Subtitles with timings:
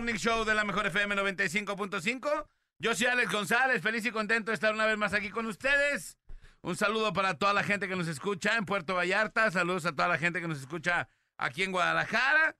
[0.00, 2.46] Morning Show de la Mejor FM 95.5.
[2.78, 6.16] Yo soy Alex González, feliz y contento de estar una vez más aquí con ustedes.
[6.62, 10.08] Un saludo para toda la gente que nos escucha en Puerto Vallarta, saludos a toda
[10.08, 11.06] la gente que nos escucha
[11.36, 12.56] aquí en Guadalajara.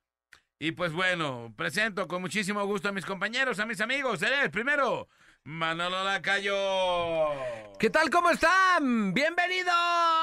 [0.59, 4.21] Y pues bueno, presento con muchísimo gusto a mis compañeros, a mis amigos.
[4.21, 5.09] Él primero,
[5.45, 7.31] Manolo Lacayo.
[7.79, 8.11] ¿Qué tal?
[8.11, 9.15] ¿Cómo están?
[9.15, 10.20] Bienvenidos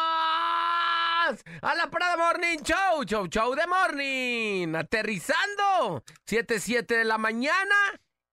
[1.62, 4.76] a la Parada Morning Show, Show Show de Morning.
[4.76, 7.76] Aterrizando, 7-7 de la mañana.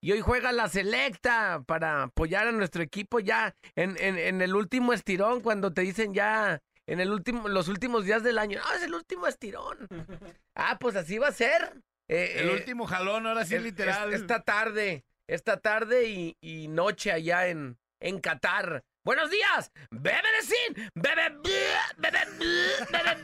[0.01, 4.93] Y hoy juega la selecta para apoyar a nuestro equipo ya en, en, el último
[4.93, 8.61] estirón, cuando te dicen ya en el último, los últimos días del año.
[8.61, 9.89] No, es el último estirón.
[10.55, 11.83] Ah, pues así va a ser.
[12.09, 14.13] Eh, el eh, último jalón, ahora sí, literal.
[14.13, 18.85] esta tarde, esta tarde y, y noche allá en, en Qatar.
[19.07, 21.29] Buenos días, bebe de sin, bebe,
[21.99, 22.25] bebe,
[22.89, 23.21] bebe.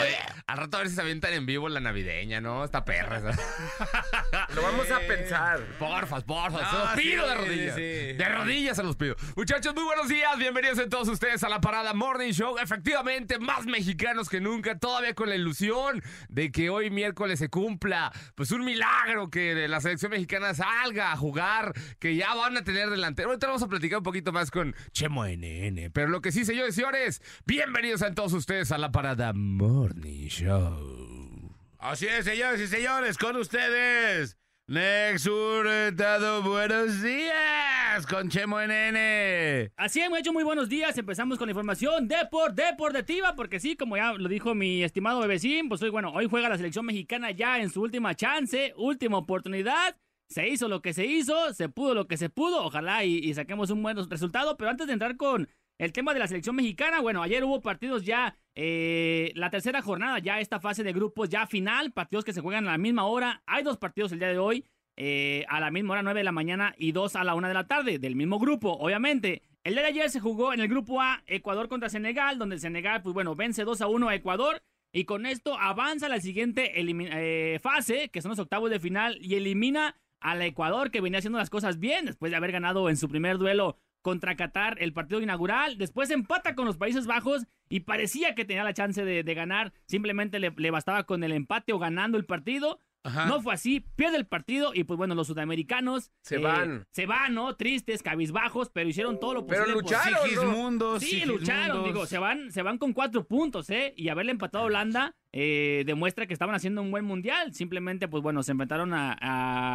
[0.00, 2.64] Oye, al rato a ver si se avientan en vivo la navideña, ¿no?
[2.64, 3.20] Esta perra.
[4.56, 5.60] Lo vamos a pensar.
[5.78, 7.76] Porfas, porfas, se los pido de rodillas.
[7.76, 9.14] De rodillas se los pido.
[9.36, 12.58] Muchachos, muy buenos días, bienvenidos a todos ustedes a la Parada Morning Show.
[12.58, 18.12] Efectivamente, más mexicanos que nunca, todavía con la ilusión de que hoy miércoles se cumpla,
[18.34, 22.90] pues un milagro que la selección mexicana salga a jugar, que ya van a tener
[22.90, 23.28] delantero.
[23.28, 25.90] Ahorita vamos a platicar un poquito más con Chemo NN.
[25.92, 30.28] Pero lo que sí, señores y señores, bienvenidos a todos ustedes a la Parada Morning
[30.28, 31.54] Show.
[31.78, 34.36] Así es, señores y señores, con ustedes.
[34.68, 39.70] Nex Hurtado, buenos días con Chemo NN.
[39.76, 40.98] Así hemos hecho muy buenos días.
[40.98, 45.68] Empezamos con la información deport, deportiva, porque sí, como ya lo dijo mi estimado bebecín,
[45.68, 49.96] pues hoy, bueno, hoy juega la selección mexicana ya en su última chance, última oportunidad
[50.28, 53.70] se hizo lo que se hizo, se pudo lo que se pudo, ojalá y, saquemos
[53.70, 55.48] un buen resultado, pero antes de entrar con
[55.78, 60.18] el tema de la selección mexicana, bueno, ayer hubo partidos ya, eh, la tercera jornada,
[60.18, 63.42] ya esta fase de grupos ya final, partidos que se juegan a la misma hora,
[63.46, 64.64] hay dos partidos el día de hoy,
[64.98, 67.54] eh, a la misma hora 9 de la mañana y dos a la 1 de
[67.54, 69.42] la tarde, del mismo grupo, obviamente.
[69.62, 73.02] El día de ayer se jugó en el grupo A, Ecuador contra Senegal, donde Senegal,
[73.02, 74.62] pues bueno, vence 2 a 1 a Ecuador.
[74.92, 79.18] Y con esto avanza a la siguiente eh, fase, que son los octavos de final,
[79.20, 79.94] y elimina
[80.26, 83.38] al Ecuador, que venía haciendo las cosas bien después de haber ganado en su primer
[83.38, 85.78] duelo contra Qatar el partido inaugural.
[85.78, 89.72] Después empata con los Países Bajos y parecía que tenía la chance de, ganar.
[89.86, 92.80] Simplemente le, bastaba con el empate o ganando el partido.
[93.26, 96.86] No fue así, pierde el partido y pues bueno, los sudamericanos se van.
[96.90, 97.54] Se van, ¿no?
[97.56, 99.66] Tristes, cabizbajos, pero hicieron todo lo posible.
[99.66, 101.00] Pero lucharon.
[101.00, 103.94] sí, lucharon, digo, se van, se van con cuatro puntos, ¿eh?
[103.96, 107.52] Y haberle empatado a Holanda eh, demuestra que estaban haciendo un buen mundial.
[107.52, 109.12] Simplemente, pues bueno, se enfrentaron a,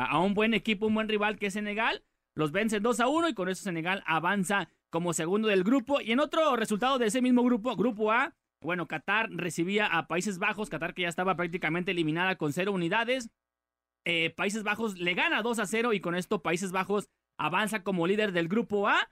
[0.04, 2.04] a, un buen equipo, un buen rival que es Senegal.
[2.34, 6.02] Los vencen 2 a 1 y con eso Senegal avanza como segundo del grupo.
[6.02, 10.38] Y en otro resultado de ese mismo grupo, grupo A, bueno, Qatar recibía a Países
[10.38, 13.30] Bajos, Qatar que ya estaba prácticamente eliminada con cero unidades.
[14.06, 18.08] Eh, Países Bajos le gana 2 a 0 y con esto Países Bajos avanza como
[18.08, 19.10] líder del grupo A.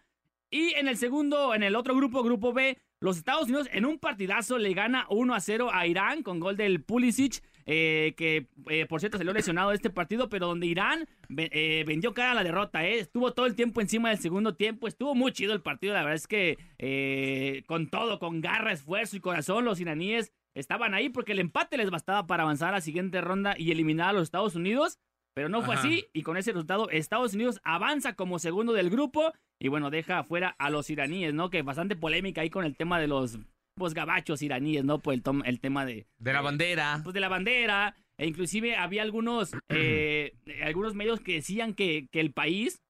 [0.52, 4.00] Y en el segundo, en el otro grupo, grupo B, los Estados Unidos en un
[4.00, 8.88] partidazo le gana 1 a 0 a Irán con gol del Pulisic, eh, que eh,
[8.88, 11.08] por cierto salió lesionado de este partido, pero donde Irán
[11.38, 15.14] eh, vendió cara a la derrota, estuvo todo el tiempo encima del segundo tiempo, estuvo
[15.14, 19.66] muy chido el partido, la verdad es que con todo, con garra, esfuerzo y corazón,
[19.66, 23.54] los iraníes estaban ahí porque el empate les bastaba para avanzar a la siguiente ronda
[23.56, 24.98] y eliminar a los Estados Unidos.
[25.36, 29.32] Pero no fue así y con ese resultado Estados Unidos avanza como segundo del grupo
[29.60, 31.52] y bueno, deja afuera a los iraníes, ¿no?
[31.52, 33.38] Que bastante polémica ahí con el tema de los
[33.80, 35.00] pues, gabachos iraníes, ¿no?
[35.00, 36.06] Pues el, el tema de...
[36.20, 37.02] De la bandera.
[37.04, 37.96] Pues de la bandera.
[38.20, 40.34] E inclusive había algunos, eh,
[40.64, 42.84] algunos medios que decían que, que, el país,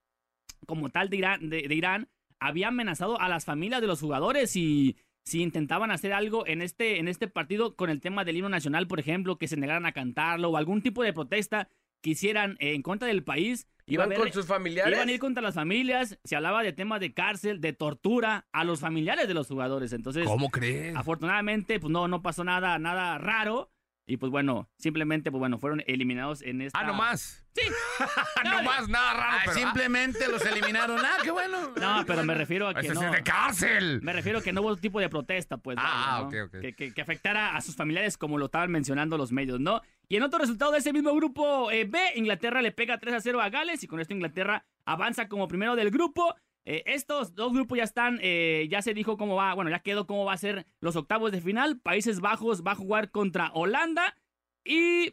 [0.65, 2.09] como tal de Irán, de, Irán,
[2.39, 6.97] había amenazado a las familias de los jugadores y si intentaban hacer algo en este,
[6.97, 9.91] en este partido con el tema del himno nacional, por ejemplo, que se negaran a
[9.91, 11.69] cantarlo o algún tipo de protesta
[12.01, 13.67] quisieran eh, en contra del país.
[13.85, 14.93] ¿Iban haber- con sus familiares?
[14.93, 18.63] Iban a ir contra las familias, se hablaba de temas de cárcel, de tortura a
[18.63, 19.93] los familiares de los jugadores.
[19.93, 20.95] Entonces, ¿Cómo crees?
[20.95, 23.71] afortunadamente, pues no, no pasó nada, nada raro.
[24.09, 26.79] Y pues bueno, simplemente, pues bueno, fueron eliminados en esta.
[26.79, 27.45] Ah, nomás.
[27.53, 27.61] Sí.
[28.43, 29.37] no más, nada raro.
[29.37, 30.99] Ah, pero, simplemente los eliminaron.
[30.99, 31.75] Ah, qué bueno.
[31.79, 33.03] No, pero me refiero a ah, que ese no.
[33.03, 34.01] es de cárcel.
[34.01, 35.77] Me refiero a que no hubo tipo de protesta, pues.
[35.79, 36.27] Ah, ¿no?
[36.27, 36.61] ok, ok.
[36.61, 39.83] Que, que- que afectara a sus familiares, como lo estaban mencionando los medios, ¿no?
[40.07, 43.21] Y en otro resultado de ese mismo grupo eh, B, Inglaterra le pega 3 a
[43.21, 46.35] 0 a Gales y con esto Inglaterra avanza como primero del grupo.
[46.65, 50.05] Eh, estos dos grupos ya están, eh, ya se dijo cómo va, bueno, ya quedó
[50.05, 51.79] cómo va a ser los octavos de final.
[51.79, 54.15] Países Bajos va a jugar contra Holanda
[54.63, 55.11] y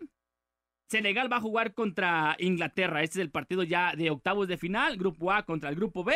[0.89, 3.03] Senegal va a jugar contra Inglaterra.
[3.03, 6.15] Este es el partido ya de octavos de final, grupo A contra el grupo B.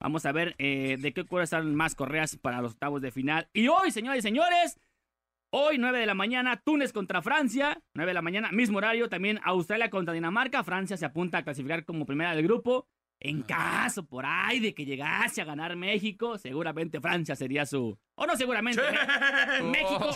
[0.00, 3.48] Vamos a ver eh, de qué cuero están más correas para los octavos de final.
[3.52, 4.80] Y hoy, señores y señores,
[5.50, 7.80] hoy 9 de la mañana, Túnez contra Francia.
[7.94, 10.64] 9 de la mañana, mismo horario, también Australia contra Dinamarca.
[10.64, 12.88] Francia se apunta a clasificar como primera del grupo.
[13.24, 17.96] En caso por ahí de que llegase a ganar México, seguramente Francia sería su...
[18.16, 18.82] O no seguramente.
[19.62, 20.10] Me- México,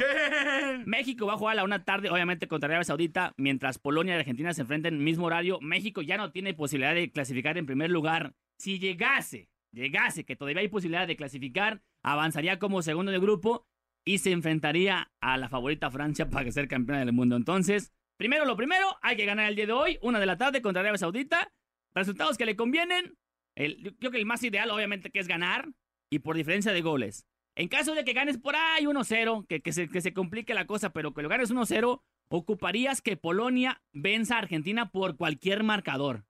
[0.86, 4.18] México va a jugar a la una tarde, obviamente contra Arabia Saudita, mientras Polonia y
[4.18, 5.58] Argentina se enfrenten en el mismo horario.
[5.60, 8.34] México ya no tiene posibilidad de clasificar en primer lugar.
[8.58, 13.66] Si llegase, llegase que todavía hay posibilidad de clasificar, avanzaría como segundo de grupo
[14.04, 17.36] y se enfrentaría a la favorita Francia para ser campeona del mundo.
[17.36, 20.60] Entonces, primero lo primero, hay que ganar el día de hoy, una de la tarde
[20.60, 21.52] contra Arabia Saudita.
[21.96, 23.16] Resultados que le convienen.
[23.56, 25.70] El, yo creo que el más ideal, obviamente, que es ganar
[26.10, 27.26] y por diferencia de goles.
[27.56, 30.92] En caso de que ganes por ahí 1-0, que, se, que se complique la cosa,
[30.92, 36.26] pero que lo ganes 1-0, ocuparías que Polonia venza a Argentina por cualquier marcador.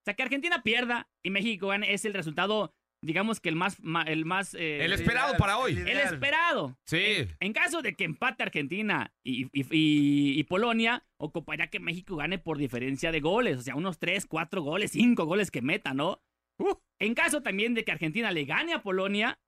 [0.00, 3.78] O sea, que Argentina pierda y México gane es el resultado, digamos que el más...
[4.06, 5.72] El, más, eh, El esperado para hoy.
[5.78, 6.78] el esperado.
[6.86, 7.26] Sí.
[7.40, 12.38] En caso de que empate Argentina y, y- y- y Polonia, ocuparía que México gane
[12.38, 13.58] por diferencia de goles.
[13.58, 16.22] O sea, unos 3, 4 goles, 5 goles que meta, ¿no?
[16.58, 16.74] Uh.
[16.98, 19.38] En caso también de que Argentina le gane a Polonia,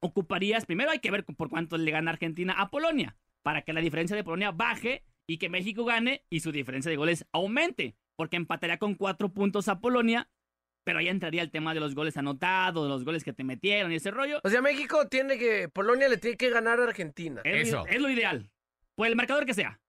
[0.00, 3.80] ocuparías, primero hay que ver por cuánto le gana Argentina a Polonia, para que la
[3.80, 8.36] diferencia de Polonia baje y que México gane y su diferencia de goles aumente, porque
[8.36, 10.28] empataría con 4 puntos a Polonia,
[10.84, 13.92] pero ahí entraría el tema de los goles anotados, de los goles que te metieron
[13.92, 14.40] y ese rollo.
[14.42, 15.68] O sea, México tiene que.
[15.68, 17.40] Polonia le tiene que ganar a Argentina.
[17.44, 17.86] Es, Eso.
[17.86, 18.50] es lo ideal.
[18.94, 19.80] Por el marcador que sea.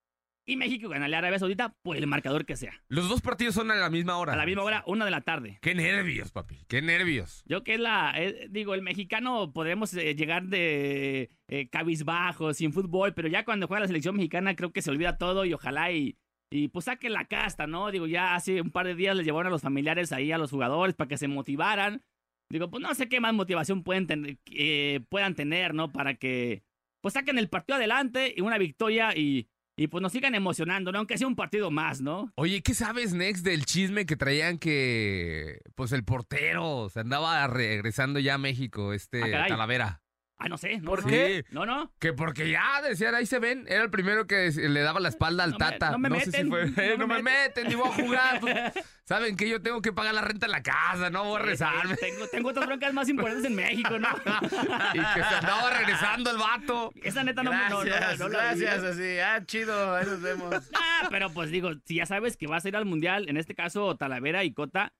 [0.44, 2.74] Y México ganarle a Arabia Saudita por el marcador que sea.
[2.88, 4.34] Los dos partidos son a la misma hora.
[4.34, 5.60] A la misma hora, una de la tarde.
[5.62, 6.66] Qué nervios, papi.
[6.68, 7.44] Qué nervios.
[7.46, 12.74] Yo que es la, eh, digo, el mexicano podemos eh, llegar de eh, cabizbajo, sin
[12.74, 15.92] fútbol, pero ya cuando juega la selección mexicana creo que se olvida todo y ojalá
[15.92, 16.18] y,
[16.51, 17.89] y pues saque la casta, ¿no?
[17.92, 20.51] Digo, ya hace un par de días les llevaron a los familiares ahí a los
[20.51, 22.03] jugadores para que se motivaran.
[22.50, 25.92] Digo, pues no sé qué más motivación pueden tener, eh, puedan tener, ¿no?
[25.92, 26.63] Para que
[27.01, 30.98] pues saquen el partido adelante y una victoria y, y pues nos sigan emocionando, ¿no?
[31.00, 32.31] Aunque sea un partido más, ¿no?
[32.36, 38.19] Oye, ¿qué sabes, Next, del chisme que traían que, pues, el portero se andaba regresando
[38.19, 39.45] ya a México, este Ah.
[39.47, 40.02] Talavera?
[40.44, 40.80] Ah, no sé.
[40.80, 41.07] No, ¿Por no.
[41.07, 41.45] qué?
[41.52, 41.94] No, no.
[42.00, 45.44] Que porque ya, decían, ahí se ven, era el primero que le daba la espalda
[45.44, 45.92] al No me- Tata.
[45.92, 47.24] no me sé si meten, fue, no me "Eh, no me meten".
[47.24, 48.40] meten, ni voy a jugar.
[48.40, 48.56] pues,
[49.06, 51.95] Saben que yo tengo que pagar la renta en la casa, no voy a rezarme.
[51.98, 54.07] Tengo, tengo otras broncas más importantes en México, ¿no?
[54.94, 56.92] Y que se andaba regresando el vato.
[57.04, 58.33] Esa neta no me no, no, Gracias, vi.
[58.33, 59.19] gracias, así.
[59.19, 60.56] Ah, chido, ahí nos vemos.
[60.76, 63.54] Ah, pero pues digo, si ya sabes que vas a ir al mundial, en este
[63.54, 64.94] caso Talavera y Cota,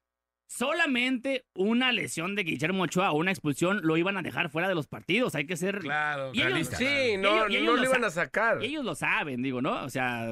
[0.52, 4.76] solamente una lesión de Guillermo Ochoa o una expulsión lo iban a dejar fuera de
[4.76, 5.34] los partidos.
[5.36, 5.80] Hay que ser.
[5.80, 6.68] Claro, Y ellos-.
[6.78, 8.62] Sí, no, Y ellos- no ellos lo lo iban a sacar.
[8.64, 9.84] Y ellos lo saben, digo, ¿no?
[9.84, 10.28] O sea.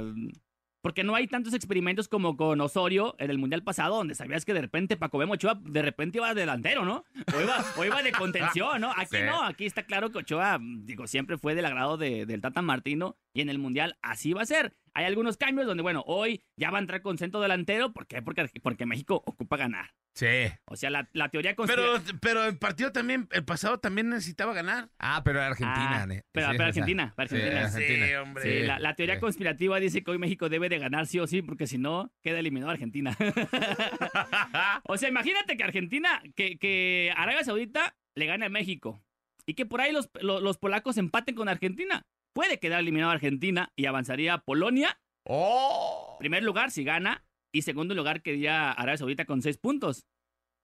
[0.82, 4.54] Porque no hay tantos experimentos como con Osorio en el Mundial pasado, donde sabías que
[4.54, 7.04] de repente Paco Bemo Ochoa de repente iba delantero, ¿no?
[7.36, 8.94] O iba, o iba de contención, ¿no?
[8.96, 9.24] Aquí Sí.
[9.26, 13.18] no, aquí está claro que Ochoa, digo, siempre fue del agrado de- del Tata Martino
[13.34, 14.74] y en el Mundial así va a ser.
[14.94, 17.92] Hay algunos cambios donde, bueno, hoy ya va a entrar con centro delantero.
[17.92, 18.22] ¿Por qué?
[18.22, 19.92] Porque, porque México ocupa ganar.
[20.16, 20.28] Sí.
[20.66, 24.54] O sea, la, la teoría Pero, conspira- pero el partido también, el pasado también necesitaba
[24.54, 24.90] ganar.
[25.00, 28.06] Ah, pero Argentina, Ah, pero- sí, pero Argentina, pero sí, Argentina.
[28.08, 28.44] Sí, hombre.
[28.44, 31.42] Sí, la, la teoría conspirativa dice que hoy México debe de ganar sí o sí,
[31.42, 33.16] porque si no, queda eliminado Argentina.
[34.84, 39.02] o sea, imagínate que Argentina, que, que Arabia Saudita le gane a México
[39.46, 42.06] y que por ahí los, lo- los polacos empaten con Argentina.
[42.34, 46.16] Puede quedar eliminado Argentina y avanzaría Polonia, ¡Oh!
[46.20, 50.06] primer lugar si gana, y segundo lugar quedaría Arabia Saudita con seis puntos.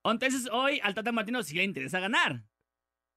[0.04, 2.44] Entonces hoy al Tata Martino sí le interesa ganar.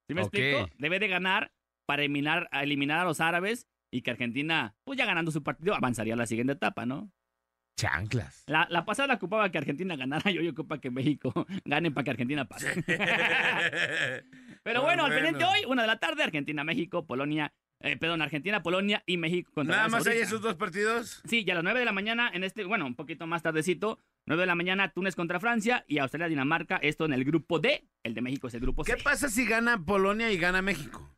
[0.08, 0.68] ¿Sí me explico?
[0.78, 1.52] Debe de ganar
[1.86, 5.74] para eliminar, a eliminar a los árabes y que Argentina, pues ya ganando su partido,
[5.74, 7.10] avanzaría a la siguiente etapa, ¿no?
[7.78, 8.42] Chanclas.
[8.46, 11.32] La, la pasada ocupaba que Argentina ganara y hoy ocupa que México
[11.64, 12.82] gane para que Argentina pase.
[14.62, 15.14] Pero bueno, al Bueno.
[15.14, 19.50] pendiente hoy, una de la tarde, Argentina, México, Polonia, eh, perdón, Argentina, Polonia y México
[19.54, 21.22] contra ¿Nada más hay esos dos partidos?
[21.28, 24.00] Sí, y a las 9 de la mañana, en este, bueno, un poquito más tardecito,
[24.26, 27.84] 9 de la mañana, Túnez contra Francia y Australia, Dinamarca, esto en el grupo D.
[28.02, 29.02] El de México es el grupo ¿Qué C.
[29.02, 31.14] pasa si gana Polonia y gana México?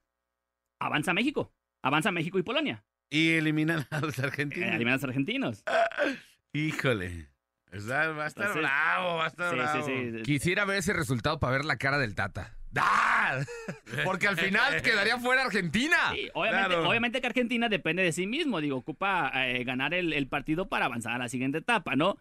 [0.78, 1.52] Avanza México.
[1.82, 2.84] Avanza México y Polonia.
[3.10, 4.68] Y eliminan a los Eh, argentinos.
[4.68, 5.64] eliminan a los argentinos.
[6.52, 7.28] Híjole.
[7.72, 9.86] O sea, va a estar Entonces- bravo, va a estar Sí, bravo.
[9.86, 10.22] sí, sí.
[10.22, 12.56] Quisiera ver ese resultado para ver la cara del Tata.
[12.76, 13.40] ¡Ah!
[14.04, 15.96] Porque al final quedaría fuera Argentina.
[16.14, 16.88] Sí, obviamente, Claro.
[16.88, 20.86] obviamente que Argentina depende de sí mismo, digo, ocupa eh, ganar el, el partido para
[20.86, 22.16] avanzar a la siguiente etapa, ¿no?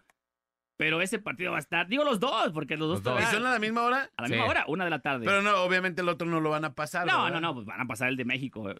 [0.76, 3.12] Pero ese partido va a estar, digo los dos, porque los dos, Los dos.
[3.12, 4.10] ¿Y todavía- son a la misma hora?
[4.16, 4.34] a la Sí.
[4.34, 5.26] misma hora, una de la tarde.
[5.26, 7.06] Pero no, obviamente el otro no lo van a pasar.
[7.06, 7.40] no, ¿verdad?
[7.40, 8.70] no, no, pues van a pasar el de México.
[8.70, 8.76] eh.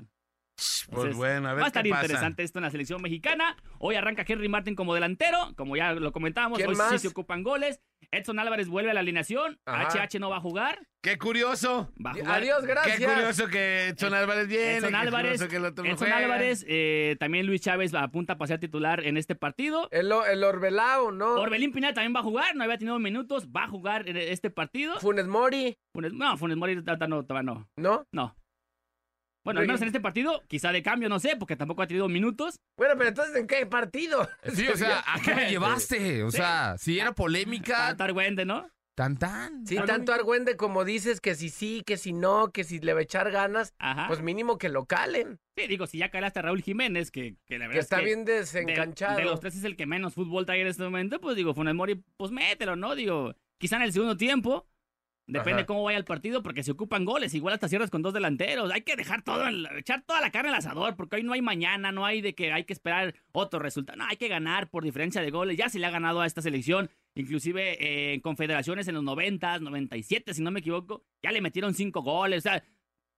[0.56, 2.02] Pues Entonces, bueno, a ver Va a estar qué pasa.
[2.04, 3.56] interesante esto en la selección mexicana.
[3.78, 6.58] Hoy arranca Henry Martin como delantero, como ya lo comentábamos.
[6.58, 7.80] ¿Quién Hoy sí se ocupan goles.
[8.12, 9.58] Edson Álvarez vuelve a la alineación.
[9.66, 9.88] Ajá.
[10.06, 10.78] HH no va a jugar.
[11.02, 11.90] Qué curioso.
[12.04, 12.42] Va a jugar.
[12.42, 12.98] Adiós, gracias.
[12.98, 14.76] Qué curioso que Edson Álvarez viene.
[14.76, 16.16] Edson Álvarez, curioso que el otro no Edson juega.
[16.24, 19.88] Álvarez, eh, también Luis Chávez apunta para ser titular en este partido.
[19.92, 21.34] El, el Orbelao, ¿no?
[21.34, 24.50] Orbelín Pineda también va a jugar, no había tenido minutos, va a jugar en este
[24.50, 24.98] partido.
[25.00, 28.06] Funes Mori, Funes- no, Funes Mori no, no, ¿no?
[28.12, 28.36] no.
[29.44, 32.08] Bueno, al menos en este partido, quizá de cambio, no sé, porque tampoco ha tenido
[32.08, 32.56] minutos.
[32.76, 34.28] Bueno, pero entonces, ¿en qué partido?
[34.54, 36.22] Sí, o sea, ¿a qué me llevaste?
[36.24, 38.68] O sea, si era polémica, Cantar Wende, ¿no?
[38.96, 39.66] tan tan.
[39.66, 43.00] Sí, tanto Argüende como dices que si sí, que si no, que si le va
[43.00, 44.06] a echar ganas, Ajá.
[44.08, 45.38] pues mínimo que lo calen.
[45.56, 47.98] sí, digo, si ya calaste a Raúl Jiménez, que, que la verdad Que es está
[48.00, 49.16] que bien de- desencanchado.
[49.16, 51.74] De, los tres es el que menos fútbol trae en este momento, pues digo, Funes
[51.74, 52.94] Mori, pues mételo, ¿no?
[52.94, 54.66] Digo, quizá en el segundo tiempo,
[55.32, 55.66] depende Ajá.
[55.66, 58.70] cómo vaya el partido, porque se ocupan goles, igual hasta cierras con dos delanteros.
[58.72, 61.32] Hay que dejar todo, en la- echar toda la carne al asador, porque hoy no
[61.32, 63.96] hay mañana, no hay de que hay que esperar otro resultado.
[63.98, 65.56] No, hay que ganar por diferencia de goles.
[65.56, 69.58] Ya se le ha ganado a esta selección, inclusive eh, en confederaciones en los 90,
[69.60, 72.38] 97, si no me equivoco, ya le metieron cinco goles.
[72.38, 72.62] O sea,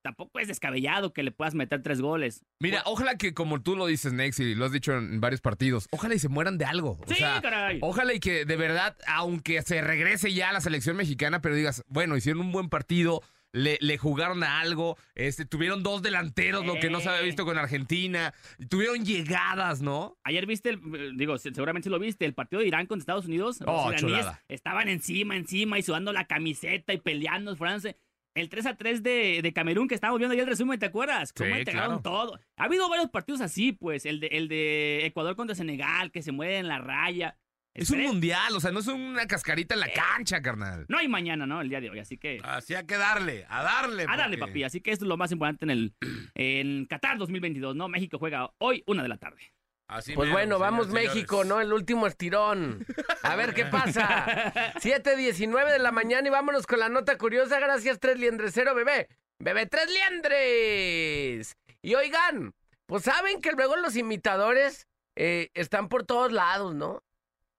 [0.02, 2.44] tampoco es descabellado que le puedas meter tres goles.
[2.60, 5.86] Mira, ojalá que como tú lo dices, Nex, y lo has dicho en varios partidos,
[5.90, 6.98] ojalá y se mueran de algo.
[7.00, 7.78] O Sí, sea, caray.
[7.82, 11.84] Ojalá y que de verdad, aunque se regrese ya a la selección mexicana, pero digas,
[11.88, 13.22] bueno, hicieron un buen partido,
[13.54, 17.44] le, le jugaron a algo, este, tuvieron dos delanteros, lo que no se había visto
[17.44, 18.32] con Argentina,
[18.70, 20.16] tuvieron llegadas, ¿no?
[20.24, 23.26] Ayer viste, el, eh, digo, se- seguramente lo viste, el partido de Irán contra Estados
[23.26, 23.60] Unidos.
[23.60, 24.42] Los Oh, iraníes chulada.
[24.48, 27.94] estaban encima, encima y sudando la camiseta y peleando, Francia.
[28.34, 31.32] El 3 a 3 de, de Camerún que estábamos viendo ayer el resumen, ¿te acuerdas?
[31.32, 32.00] Cómo Sí, claro.
[32.00, 32.38] todo.
[32.56, 34.06] Ha habido varios partidos así, pues.
[34.06, 37.36] El de, el de Ecuador contra Senegal, que se mueve en la raya.
[37.74, 40.84] Es un mundial, o sea, no es una cascarita en la cancha, carnal.
[40.88, 41.62] No hay mañana, ¿no?
[41.62, 42.38] El día de hoy, así que...
[42.44, 44.04] Así hay que darle, a darle.
[44.06, 44.62] A darle, papi.
[44.62, 45.94] Así que esto es lo más importante en el
[46.34, 47.88] en Qatar 2022, ¿no?
[47.88, 49.51] México juega hoy, una de la tarde.
[49.92, 51.44] Así Pues mero, bueno, vamos señores, México.
[51.44, 51.60] ¿no?
[51.60, 52.84] El último estirón.
[53.22, 54.52] A ver qué pasa.
[54.80, 57.58] 7.19 de la mañana y vámonos con la nota curiosa.
[57.60, 59.08] Gracias, Tres Liendrecero, bebé.
[59.38, 61.56] Bebé Tres Liendres.
[61.82, 62.54] Y oigan,
[62.86, 67.02] pues saben que luego los imitadores eh, están por todos lados, ¿no?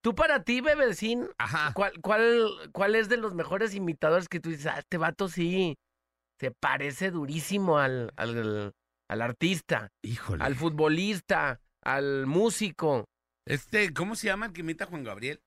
[0.00, 1.72] Tú para ti, bebecín, Ajá.
[1.74, 5.78] ¿cuál, cuál, ¿cuál es de los mejores imitadores que tú dices, ah, este vato sí,
[6.38, 8.74] se parece durísimo al, al,
[9.08, 10.44] al artista, Híjole.
[10.44, 13.04] al futbolista, al músico?
[13.46, 15.40] Este, ¿cómo se llama el que imita a Juan Gabriel?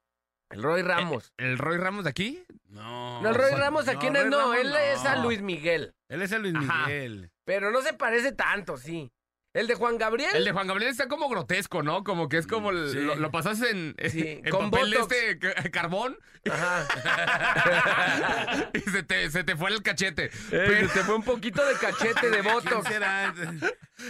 [0.50, 1.34] El Roy Ramos.
[1.38, 2.44] ¿El Roy Ramos de aquí?
[2.70, 3.22] No.
[3.22, 4.29] no, el Roy Ramos, ¿a quién Roy es?
[4.29, 5.24] No, Ramos él es a no.
[5.24, 5.94] Luis Miguel.
[6.10, 6.86] Él es a Luis Ajá.
[6.88, 7.32] Miguel.
[7.46, 9.12] Pero no se parece tanto, sí.
[9.54, 10.30] El de Juan Gabriel.
[10.36, 12.04] El de Juan Gabriel está como grotesco, ¿no?
[12.04, 13.00] Como que es como el- Sí.
[13.00, 15.16] lo, lo pasas en, Sí, en con papel de Botox.
[15.16, 16.18] este ca- carbón
[16.50, 16.88] Ajá.
[18.74, 20.25] y se te, se te fue el cachete.
[20.25, 22.88] Eh, Pero- se fue un poquito de cachete de ¿Quién Botox.
[22.88, 23.34] será?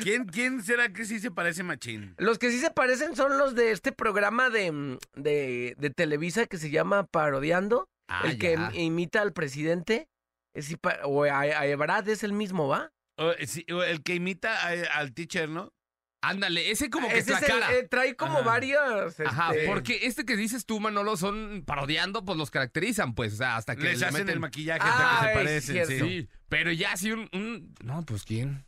[0.04, 2.14] ¿Quién, ¿Quién será que sí se parece machín?
[2.18, 6.46] Los que sí se parecen son los de este programa de, mm, de, de Televisa
[6.48, 7.88] que se llama Parodiando.
[8.10, 8.72] Ah, el que ya.
[8.72, 10.08] im- imita al presidente.
[10.54, 12.92] Es, o a, a Ebrard es el mismo, ¿va?
[13.18, 15.74] O, sí, o el que imita a- al teacher, ¿no?
[16.22, 17.74] Ándale, ese como que es Ese la es el- cara.
[17.76, 18.42] eh, trae como Ajá.
[18.48, 19.20] varias.
[19.20, 23.38] Ajá, este, porque este que dices tú, Manolo, son parodiando, pues los caracterizan, pues, o
[23.38, 25.86] sea, hasta que Les le hacen meten- el maquillaje hasta que Ay, se parecen.
[25.88, 26.00] sí.
[26.00, 28.66] Sí, pero ya sí un, un- No, pues, ¿quién?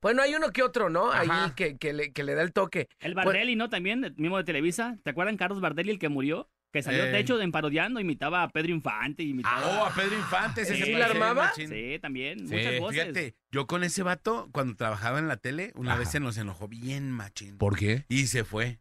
[0.00, 1.12] Bueno, hay uno que otro, ¿no?
[1.12, 2.88] Ahí que, que, le, que le da el toque.
[2.98, 3.68] El Pues- Bardelli, ¿no?
[3.68, 4.96] También, el mismo de Televisa.
[5.04, 6.48] ¿Te acuerdan Carlos Bardelli, el que murió?
[6.72, 7.10] Que salió, Eh.
[7.10, 9.66] de hecho, en parodiando, imitaba a Pedro Infante, imitaba...
[9.66, 10.64] Oh, a Pedro Infante.
[10.64, 11.52] Sí, se ¿sí la armaba?
[11.54, 13.00] Sí, también, Sí, muchas voces.
[13.02, 15.98] Fíjate, yo con ese vato, cuando trabajaba en la tele, una Ajá.
[16.00, 17.58] vez se nos enojó bien machín.
[17.58, 18.04] ¿Por qué?
[18.08, 18.80] Y se fue.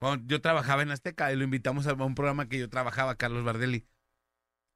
[0.00, 3.42] Cuando yo trabajaba en Azteca y lo invitamos a un programa que yo trabajaba, Carlos
[3.44, 3.86] Bardelli.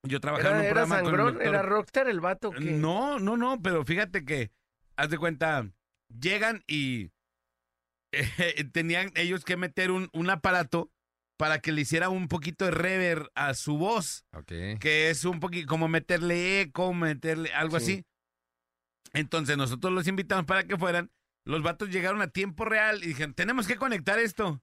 [0.06, 2.50] Yo trabajaba en Era, un era programa con el sangrón, doctor- era rockstar el vato
[2.50, 2.60] que...
[2.72, 4.52] No, no, no, pero fíjate que,
[4.96, 5.66] haz de cuenta,
[6.08, 7.10] llegan y
[8.12, 10.90] eh, tenían ellos que meter un, un aparato
[11.36, 14.52] para que le hiciera un poquito de rever a su voz, Ok.
[14.80, 17.84] que es un poquito como meterle eco, meterle algo Sí.
[17.92, 18.04] así.
[19.12, 21.10] Entonces nosotros los invitamos para que fueran
[21.46, 24.62] los vatos llegaron a tiempo real y dijeron, tenemos que conectar esto.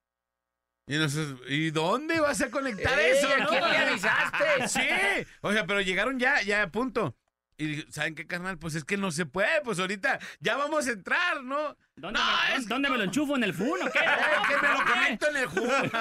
[0.88, 3.28] Y nosotros, ¿y dónde vas a conectar Ey, eso?
[3.32, 3.50] ¿a no?
[3.50, 4.68] quién le avisaste?
[4.68, 7.16] Sí, o sea, pero llegaron ya, ya a punto.
[7.62, 8.58] Y dije, ¿saben qué, carnal?
[8.58, 11.78] Pues es que no se puede, pues ahorita ya vamos a entrar, ¿no?
[11.96, 13.36] ¿Dónde, No, me, es ¿dónde me lo enchufo?
[13.36, 14.00] ¿En el full o qué?
[14.02, 15.92] Eh, que me lo conecto en el cool.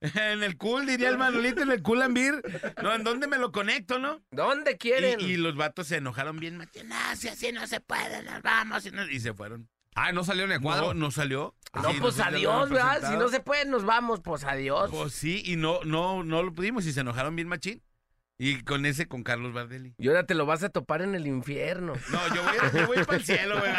[0.00, 2.40] en el cool, diría el Manolito, en el cool beer.
[2.80, 4.22] No, ¿en dónde me lo conecto, no?
[4.30, 5.20] ¿Dónde quieren?
[5.20, 6.88] Y, y los vatos se enojaron bien machín.
[6.88, 8.86] No, si así no se puede, nos vamos.
[8.86, 9.68] Y, no- y se fueron.
[9.96, 10.94] Ah, no salió en el cuadro.
[10.94, 11.56] no salió.
[11.74, 13.10] no, Sí, pues adiós, ¿verdad?
[13.10, 14.90] Si no se puede, nos vamos, pues adiós.
[14.92, 17.82] Pues sí, y no, no, no lo pudimos y se enojaron bien machín.
[18.40, 19.94] Y con ese, con Carlos Bardelli.
[19.98, 21.94] Y ahora te lo vas a topar en el infierno.
[22.12, 23.72] No, yo voy, yo voy para el cielo, güey.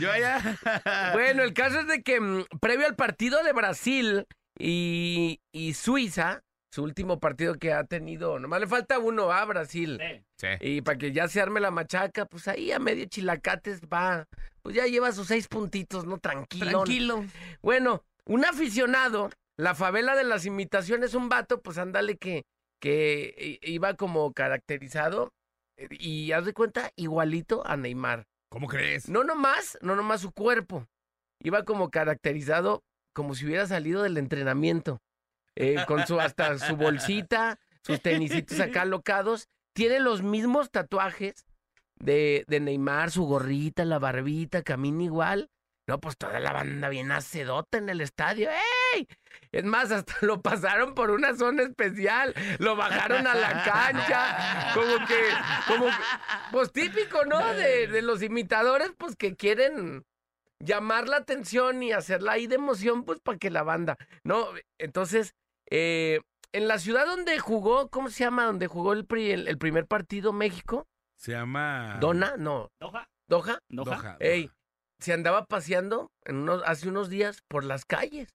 [0.00, 0.58] Yo allá.
[1.12, 4.26] Bueno, el caso es de que mm, previo al partido de Brasil
[4.58, 6.42] y, y Suiza,
[6.72, 10.00] su último partido que ha tenido, nomás le falta uno a Brasil.
[10.00, 10.24] Sí.
[10.38, 10.48] Sí.
[10.60, 14.26] Y para que ya se arme la machaca, pues ahí a medio chilacates va.
[14.62, 16.18] Pues ya lleva sus seis puntitos, ¿no?
[16.18, 17.24] Tranquilo.
[17.60, 22.44] Bueno, un aficionado, la favela de las imitaciones, un vato, pues ándale que,
[22.80, 25.32] que iba como caracterizado
[25.76, 28.26] eh, y haz de cuenta igualito a Neymar.
[28.50, 29.08] ¿Cómo crees?
[29.08, 30.86] No nomás, no nomás su cuerpo.
[31.40, 32.82] Iba como caracterizado
[33.14, 35.00] como si hubiera salido del entrenamiento.
[35.56, 39.48] Eh, con su hasta su bolsita, sus tenisitos acá locados.
[39.74, 41.46] Tiene los mismos tatuajes
[41.96, 45.50] de, de Neymar, su gorrita, la barbita, camina igual.
[45.88, 48.50] No, pues toda la banda bien acedota en el estadio.
[49.52, 52.34] Es más, hasta lo pasaron por una zona especial.
[52.58, 54.72] Lo bajaron a la cancha.
[54.74, 55.20] Como que,
[55.66, 55.92] como que-
[56.52, 57.54] pues típico, ¿no?
[57.54, 60.04] De, de los imitadores, pues que quieren
[60.60, 64.46] llamar la atención y hacerla ahí de emoción, pues para que la banda, ¿no?
[64.78, 65.34] Entonces,
[65.70, 66.20] eh,
[66.52, 68.44] en la ciudad donde jugó, ¿cómo se llama?
[68.44, 71.98] Donde jugó el, pri- el, el primer partido México, Se llama.
[72.00, 73.08] Dona, no, ¿Doha?
[73.28, 73.96] Doha, ¿Doha?
[73.96, 74.54] Doha, Ey, Doha.
[74.98, 78.34] se andaba paseando en unos, hace unos días por las calles.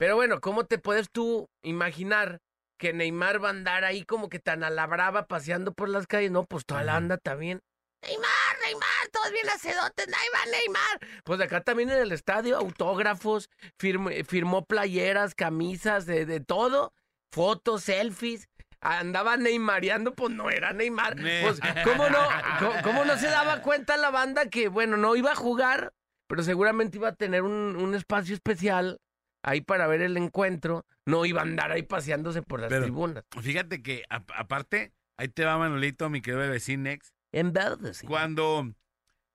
[0.00, 2.38] Pero bueno, ¿cómo te puedes tú imaginar
[2.78, 6.06] que Neymar va a andar ahí como que tan a la brava paseando por las
[6.06, 6.30] calles?
[6.30, 7.60] No, pues toda la anda también.
[8.02, 11.00] Neymar, Neymar, todos bien acedotes, ahí va Neymar.
[11.22, 16.94] Pues acá también en el estadio, autógrafos, firm- firmó playeras, camisas, de, de todo,
[17.30, 18.48] fotos, selfies.
[18.80, 21.16] Andaba Neymareando, pues no era Neymar.
[21.16, 22.26] Ne- Pues, ¿cómo no,
[22.58, 25.92] cómo, cómo no se daba cuenta la banda que, bueno, no iba a jugar,
[26.26, 28.98] pero seguramente iba a tener un, un espacio especial
[29.42, 30.84] ahí para ver el encuentro?
[31.06, 33.24] No iba a andar ahí paseándose por las Pero- tribunas.
[33.42, 37.12] Fíjate que, a- aparte, ahí te va Manolito, mi querido vecinex.
[37.32, 38.06] En verde, sí.
[38.06, 38.72] Cuando,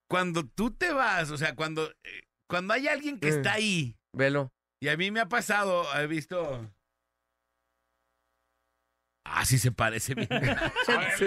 [0.09, 3.31] cuando tú te vas, o sea, cuando, eh, cuando hay alguien que Eh.
[3.31, 4.51] está ahí, Velo.
[4.79, 6.69] y a mí me ha pasado, he visto.
[9.23, 10.27] Ah, sí se parece bien.
[11.17, 11.25] Sí.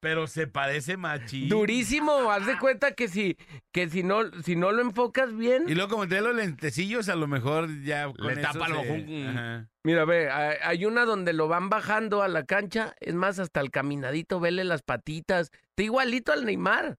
[0.00, 1.48] Pero se parece machín.
[1.48, 3.36] Durísimo, haz de cuenta que si,
[3.72, 5.64] que si no, si no lo enfocas bien.
[5.68, 8.82] Y luego como trae los lentecillos, a lo mejor ya con Le eso tapa lo
[8.82, 9.66] se-.
[9.84, 13.60] Mira, ve, hay hay una donde lo van bajando a la cancha, es más, hasta
[13.60, 15.50] el caminadito, vele las patitas.
[15.70, 16.96] Está igualito al Neymar.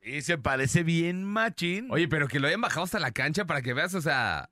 [0.00, 1.88] Y se parece bien machín.
[1.90, 4.48] Oye, pero que lo hayan bajado hasta la cancha para que veas, o sea, a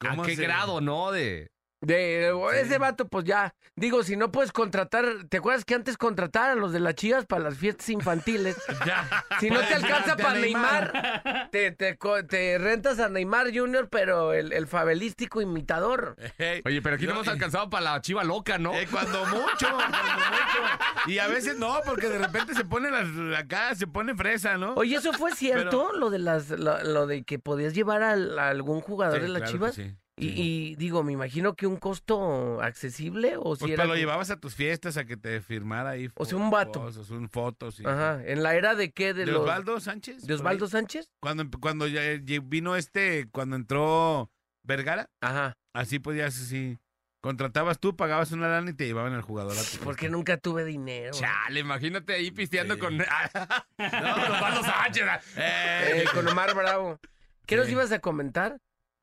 [0.00, 1.12] ¿Cómo qué se- grado, ¿no?
[1.12, 1.50] De.
[1.82, 3.54] De ese vato, pues ya.
[3.74, 7.24] Digo, si no puedes contratar, ¿te acuerdas que antes contrataban a los de las chivas
[7.24, 8.56] para las fiestas infantiles?
[8.86, 9.24] Ya.
[9.40, 14.32] Si no te alcanza para Neymar, te, te, co- te rentas a Neymar Jr., pero
[14.32, 16.16] el, el fabelístico imitador.
[16.38, 18.74] Ey, Oye, pero aquí no, No, hemos alcanzado para la chiva loca, ¿no?
[18.74, 21.10] eh, cuando mucho, cuando mucho.
[21.10, 23.06] Y a veces no, porque de repente se pone las,
[23.38, 24.74] acá, se pone fresa, ¿no?
[24.74, 25.92] Oye, ¿eso fue cierto?
[25.94, 29.28] Lo de las lo, lo de que podías llevar al- a, algún jugador Sí, de
[29.28, 29.74] las claro que chivas.
[29.74, 30.40] sí, Y,
[30.72, 33.82] y digo, me imagino que un costo accesible o si Pues era.
[33.84, 36.08] pero lo llevabas a tus fiestas a que te firmara ahí.
[36.14, 36.80] O sea, un vato.
[36.82, 37.74] fotos, un fotos.
[37.76, 37.82] sí.
[37.86, 39.14] Ajá, ¿en la era de qué?
[39.14, 39.42] De, ¿De los...
[39.42, 40.26] Osvaldo Sánchez?
[40.26, 40.34] ¿De.
[40.34, 41.10] Osvaldo Sánchez?
[41.20, 44.30] Cuando, cuando ya lle- vino este, cuando entró
[44.62, 45.54] Vergara, Ajá.
[45.72, 46.78] así podías, así.
[47.22, 50.64] Contratabas tú, pagabas una lana y te llevaban al jugador a tu Porque nunca tuve
[50.64, 51.12] dinero.
[51.12, 52.80] Chale, imagínate ahí pisteando Sí.
[52.80, 52.96] con.
[53.76, 55.04] con Osvaldo Sánchez.
[55.36, 56.98] Eh, Eh, con Omar Bravo.
[57.46, 58.58] ¿Qué nos ibas a comentar?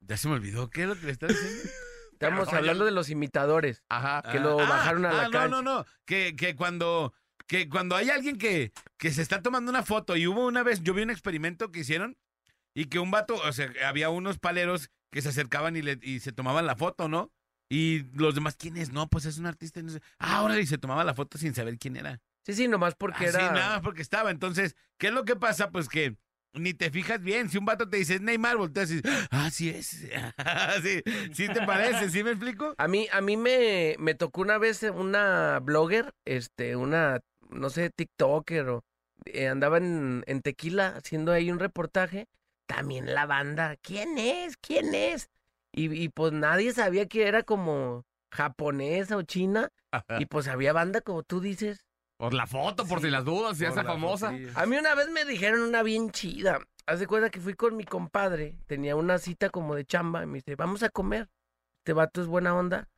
[0.07, 1.63] Ya se me olvidó, ¿qué es lo que le estás diciendo?
[2.13, 3.83] Estamos Pero, hablando de los imitadores.
[3.89, 4.23] Ajá.
[4.31, 5.47] Que lo bajaron a la ah, cancha.
[5.49, 5.85] No, no, no.
[6.05, 7.13] Que, que cuando.
[7.45, 10.81] Que cuando hay alguien que, que se está tomando una foto y hubo una vez,
[10.81, 12.17] yo vi un experimento que hicieron
[12.73, 16.19] y que un vato, o sea, había unos paleros que se acercaban y, le, y
[16.19, 17.31] se tomaban la foto, ¿no?
[17.69, 18.91] Y los demás, ¿quién es?
[18.91, 19.81] No, pues es un artista.
[19.81, 20.01] no sé.
[20.19, 22.19] Ah, ahora y se tomaba la foto sin saber quién era.
[22.45, 23.51] Sí, sí, nomás porque Así, era.
[23.51, 24.31] nada más porque estaba.
[24.31, 25.69] Entonces, ¿qué es lo que pasa?
[25.69, 26.17] Pues que
[26.53, 27.49] ni te fijas bien.
[27.49, 30.03] Si un vato te dice "Es Neymar, volteas y dices, ah, es.
[31.33, 32.73] sí te parece, ¿sí me explico?
[32.77, 37.89] A mí, a mí me, me tocó una vez una blogger, este, una, no sé,
[37.89, 38.83] TikToker o
[39.25, 42.27] eh, andaba en, en Tequila haciendo ahí un reportaje.
[42.65, 44.57] También la banda, ¿quién es?
[44.57, 45.29] ¿Quién es?
[45.71, 49.69] Y, y pues nadie sabía que era como japonesa o china.
[50.19, 51.86] Y pues había banda, como tú dices.
[52.17, 54.33] Por la foto, por si las dudas, si hace famosa.
[54.55, 56.59] A mí una vez me dijeron una bien chida.
[56.87, 60.25] Haz de cuenta que fui con mi compadre, tenía una cita como de chamba, y
[60.25, 61.29] me dice, vamos a comer.
[61.81, 62.89] Este vato es buena onda.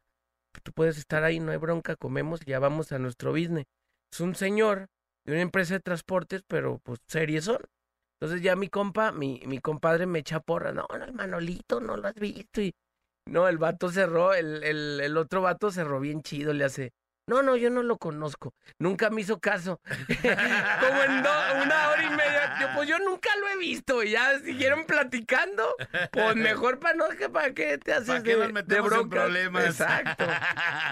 [0.64, 3.66] Tú puedes estar ahí, no hay bronca, comemos y ya vamos a nuestro business.
[4.12, 4.88] Es un señor
[5.26, 7.60] de una empresa de transportes, pero pues series son.
[8.20, 10.72] Entonces ya mi compa, mi, mi compadre me echa porra.
[10.72, 12.62] No, no, el Manolito, no lo has visto.
[12.62, 12.74] Y
[13.28, 16.92] no, el vato cerró, el, el, el otro vato cerró bien chido, le hace.
[17.30, 18.56] No, no, yo no lo conozco.
[18.80, 19.80] Nunca me hizo caso.
[20.08, 22.39] Como en una hora y media.
[22.60, 24.04] Yo, pues yo nunca lo he visto.
[24.04, 25.76] Y ya siguieron platicando.
[26.12, 28.92] Pues mejor para no, que para qué te haces ¿Para qué de, nos de metemos
[28.94, 29.66] en problemas?
[29.66, 30.26] Exacto.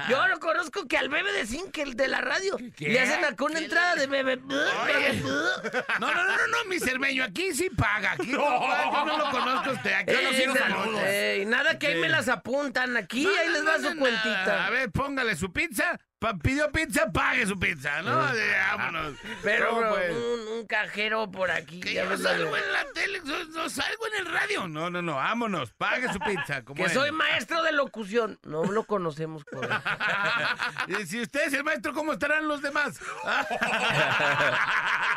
[0.09, 2.57] Yo lo conozco que al bebé de Zinc, el de la radio.
[2.75, 2.89] ¿Qué?
[2.89, 4.37] Le hacen acá una entrada de bebé.
[4.37, 4.55] No,
[5.99, 8.13] no, no, no, no, mi cermeño, aquí sí paga.
[8.13, 9.93] Aquí no, yo no lo conozco a usted.
[9.93, 11.01] Aquí no Eh, quiero na- saludos.
[11.03, 11.99] eh, nada que ahí Sí.
[11.99, 12.95] me las apuntan.
[12.97, 13.99] Aquí, No, ahí no, les no, va no, su no.
[14.01, 14.65] cuentita.
[14.65, 15.97] A ver, póngale su pizza.
[16.19, 18.33] Pa- pidió pizza, pague su pizza, ¿no?
[18.33, 19.13] Eh, vámonos.
[19.43, 20.11] Pero, ¿Cómo, bro, pues?
[20.11, 21.79] un, un cajero por aquí.
[21.79, 24.67] Que ya yo salgo en la tele, no, no salgo en el radio.
[24.67, 26.63] No, no, no, vámonos, pague su pizza.
[26.75, 26.93] Que es.
[26.93, 28.39] soy maestro de locución.
[28.43, 29.73] No lo conocemos por eso.
[30.87, 32.99] Y si usted es el maestro, ¿cómo estarán los demás?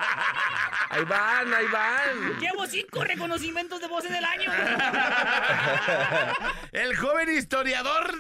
[0.91, 2.41] Ahí van, ahí van.
[2.41, 4.51] Llevo cinco reconocimientos de voz en el año.
[6.73, 8.13] el joven historiador.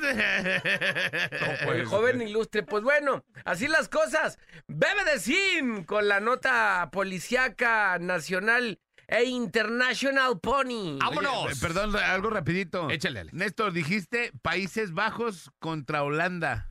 [1.62, 2.62] El joven ilustre.
[2.62, 4.38] Pues bueno, así las cosas.
[4.68, 8.78] Bebe de Sin con la nota policiaca nacional
[9.08, 10.96] e international pony.
[11.00, 11.46] ¡Vámonos!
[11.46, 12.88] Oye, perdón, algo rapidito.
[12.88, 13.26] Échale.
[13.32, 16.69] Néstor, dijiste Países Bajos contra Holanda.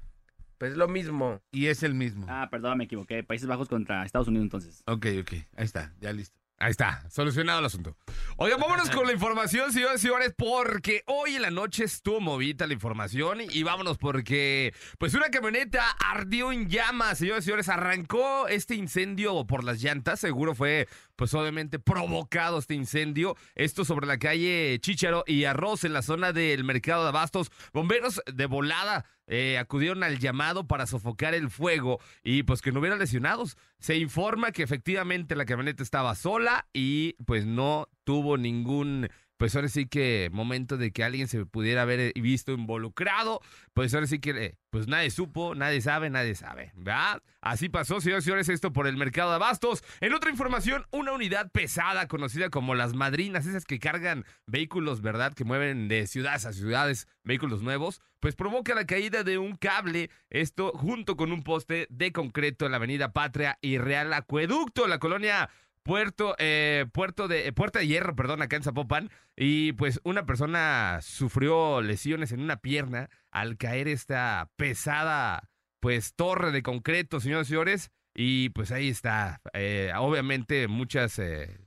[0.59, 1.41] Pues lo mismo.
[1.51, 2.27] Y es el mismo.
[2.29, 3.23] Ah, perdón, me equivoqué.
[3.23, 4.83] Países Bajos contra Estados Unidos entonces.
[4.85, 5.31] Ok, ok.
[5.55, 6.37] Ahí está, ya listo.
[6.61, 7.95] Ahí está, solucionado el asunto.
[8.35, 12.67] Oigan, vámonos con la información, señores y señores, porque hoy en la noche estuvo movida
[12.67, 17.69] la información y, y vámonos porque, pues una camioneta ardió en llamas, señores y señores,
[17.69, 24.07] arrancó este incendio por las llantas, seguro fue, pues obviamente provocado este incendio, esto sobre
[24.07, 29.03] la calle Chícharo y Arroz en la zona del mercado de Abastos, bomberos de volada
[29.27, 33.57] eh, acudieron al llamado para sofocar el fuego y pues que no hubiera lesionados.
[33.79, 39.69] Se informa que efectivamente la camioneta estaba sola y pues no tuvo ningún, pues ahora
[39.69, 43.39] sí que momento de que alguien se pudiera haber visto involucrado.
[43.73, 46.73] Pues ahora sí que eh, pues nadie supo, nadie sabe, nadie sabe.
[46.75, 47.23] ¿Verdad?
[47.39, 49.81] Así pasó, señores y señores, esto por el mercado de abastos.
[50.01, 55.33] En otra información, una unidad pesada conocida como las madrinas, esas que cargan vehículos, ¿verdad?
[55.33, 60.09] Que mueven de ciudades a ciudades, vehículos nuevos, pues provoca la caída de un cable,
[60.29, 64.99] esto junto con un poste de concreto en la avenida Patria y Real Acueducto, la
[64.99, 65.49] colonia
[65.83, 69.09] Puerto, eh, Puerto de, eh, Puerta de Hierro, perdón, acá en Zapopan.
[69.35, 76.51] Y pues una persona sufrió lesiones en una pierna al caer esta pesada, pues, torre
[76.51, 77.91] de concreto, señores y señores.
[78.15, 79.41] Y pues ahí está.
[79.53, 81.57] Eh, obviamente muchas eh,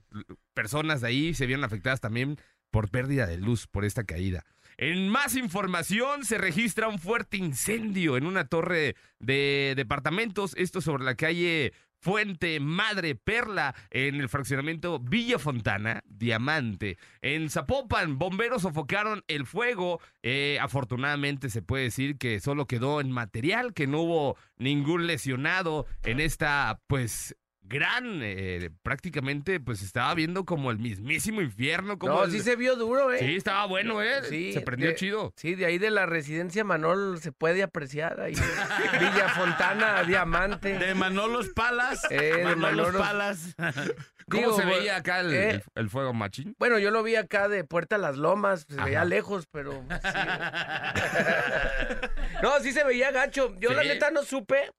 [0.54, 2.36] personas de ahí se vieron afectadas también
[2.70, 4.44] por pérdida de luz por esta caída.
[4.78, 11.04] En más información, se registra un fuerte incendio en una torre de departamentos, esto sobre
[11.04, 16.98] la calle Fuente Madre Perla en el fraccionamiento Villa Fontana, Diamante.
[17.20, 20.00] En Zapopan, bomberos sofocaron el fuego.
[20.24, 25.86] Eh, afortunadamente se puede decir que solo quedó en material, que no hubo ningún lesionado
[26.02, 31.98] en esta, pues, gran, eh, prácticamente, pues estaba viendo como el mismísimo infierno.
[31.98, 33.18] Como No, el- sí se vio duro, ¿eh?
[33.20, 34.22] Sí, estaba bueno, ¿eh?
[34.28, 35.32] Sí, se prendió de- chido.
[35.36, 38.34] Sí, de ahí de la residencia Manol se puede apreciar ahí.
[39.00, 40.78] Villa Fontana, Diamante.
[40.78, 42.04] De Manolos Palas.
[42.10, 43.54] Eh, de Manolos Manolos- Palas.
[44.30, 46.54] ¿Cómo Digo, se veía acá el, eh, el- fuego machín?
[46.58, 49.88] Bueno, yo lo vi acá de Puerta a las Lomas, se veía lejos, pero sí.
[52.42, 53.54] no, sí se veía gacho.
[53.58, 54.70] Yo la neta no supe,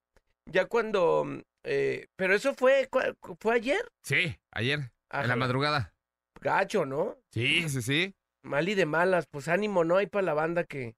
[0.46, 1.26] ya cuando...
[1.64, 2.88] eh, pero eso fue,
[3.40, 3.86] fue ayer.
[4.02, 5.94] Sí, ayer, en la madrugada.
[6.40, 7.18] Gacho, ¿no?
[7.32, 8.14] Sí, sí, sí.
[8.42, 9.96] Mal y de malas, pues ánimo, ¿no?
[9.96, 10.94] Hay para la banda que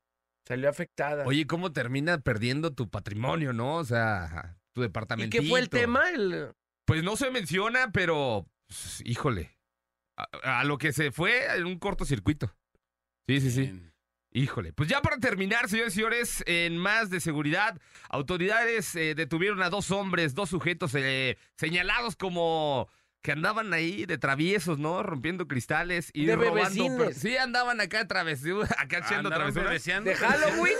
[0.47, 1.25] salió afectada.
[1.25, 3.77] Oye, ¿cómo termina perdiendo tu patrimonio, no?
[3.77, 5.37] O sea, tu ¿Y departamento.
[5.37, 6.11] qué fue el tema?
[6.11, 6.53] El...
[6.85, 9.57] Pues no se menciona, pero, pues, híjole,
[10.17, 12.57] a, a lo que se fue en un cortocircuito.
[13.29, 13.83] Sí, sí, sí.
[14.37, 19.63] Híjole, pues ya para terminar, señores y señores, en más de seguridad, autoridades eh, detuvieron
[19.63, 22.87] a dos hombres, dos sujetos eh, señalados como
[23.23, 25.03] que andaban ahí de traviesos, ¿no?
[25.03, 26.85] Rompiendo cristales y De robando.
[26.99, 30.05] pero- sí, andaban acá travesuras, acá echando Andaban travesuras.
[30.05, 30.77] ¿De Halloween?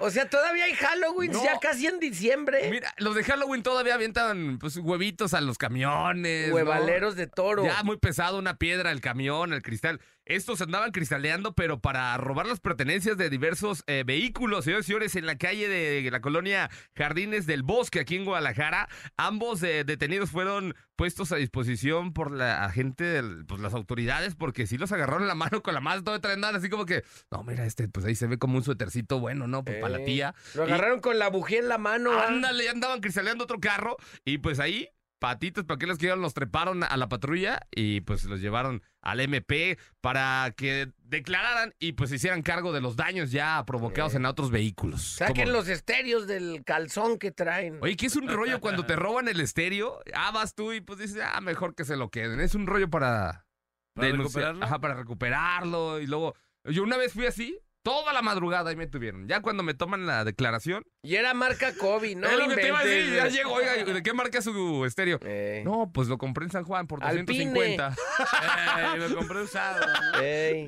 [0.00, 1.42] O sea, todavía hay Halloween, No.
[1.44, 2.68] ya casi en diciembre.
[2.70, 6.48] Mira, los de Halloween todavía avientan pues, huevitos a los camiones.
[6.50, 6.54] ¿no?
[6.54, 7.64] Huevaleros de toro.
[7.64, 10.00] Ya muy pesado, una piedra, el camión, el cristal.
[10.28, 15.16] Estos andaban cristaleando, pero para robar las pertenencias de diversos eh, vehículos, señores y señores,
[15.16, 18.88] en la calle de la colonia Jardines del Bosque, aquí en Guadalajara.
[19.16, 24.76] Ambos eh, detenidos fueron puestos a disposición por la gente, pues las autoridades, porque sí
[24.76, 27.88] los agarraron la mano con la mano, todo traían así como que, no, mira, este,
[27.88, 29.64] pues ahí se ve como un suétercito bueno, ¿no?
[29.64, 30.34] Pues para la Eh, tía.
[30.54, 32.12] Lo agarraron con la bujía en la mano.
[32.12, 32.26] ¿ah?
[32.28, 36.82] Ándale, andaban cristaleando otro carro y pues ahí, patitos, para que los que los treparon
[36.84, 42.16] a la patrulla y pues los llevaron al MP para que declararan y pues se
[42.16, 44.18] hicieran cargo de los daños ya provocados Eh.
[44.18, 45.02] en otros vehículos.
[45.02, 45.56] Saquen ¿Cómo?
[45.58, 47.78] los estéreos del calzón que traen.
[47.82, 50.98] Oye, que es un rollo cuando te roban el estéreo, ah, vas tú y pues
[50.98, 52.40] dices, ah, mejor que se lo queden.
[52.40, 53.46] Es un rollo para...
[53.94, 54.18] ¿Para denunciar-
[54.52, 54.64] recuperarlo?
[54.64, 56.34] Ajá, para recuperarlo y luego...
[56.64, 59.26] Yo una vez fui así, toda la madrugada ahí me tuvieron.
[59.28, 62.28] Ya cuando me toman la declaración, Y era marca Kobe, ¿no?
[62.28, 64.84] es lo que te iba a decir, ya llego, oiga, ¿de qué marca es su
[64.84, 65.18] estéreo?
[65.22, 67.46] Eh, No, pues lo compré en San Juan por Alpine.
[67.46, 67.96] 250.
[68.98, 69.86] Eh, me compré usado.
[69.86, 70.18] ¿no?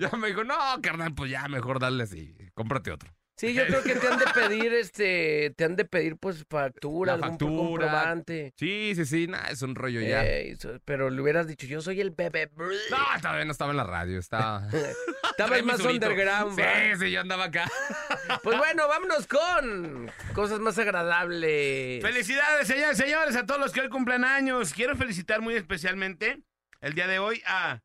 [0.01, 3.13] Ya me dijo, no, carnal, pues ya mejor dale así, cómprate otro.
[3.41, 7.13] Sí, yo creo que te han de pedir, este, te han de pedir, pues, factura,
[7.17, 7.57] La algún factura.
[7.87, 8.53] comprobante.
[8.57, 10.25] Sí, sí, sí, nada, es un rollo ya.
[10.27, 12.51] Ey, so- pero le hubieras dicho, yo soy el bebé.
[12.57, 14.69] No, todavía no estaba en la radio, estaba...
[15.31, 16.07] Estabas Trae mi más surito.
[16.07, 16.99] underground, Sí, ¿va?
[16.99, 17.65] sí, yo andaba acá.
[18.43, 22.03] Pues bueno, vámonos con cosas más agradables.
[22.03, 24.73] Felicidades, señores, señores, a todos los que hoy cumplen años.
[24.75, 26.41] Quiero felicitar muy especialmente
[26.81, 27.81] el día de hoy a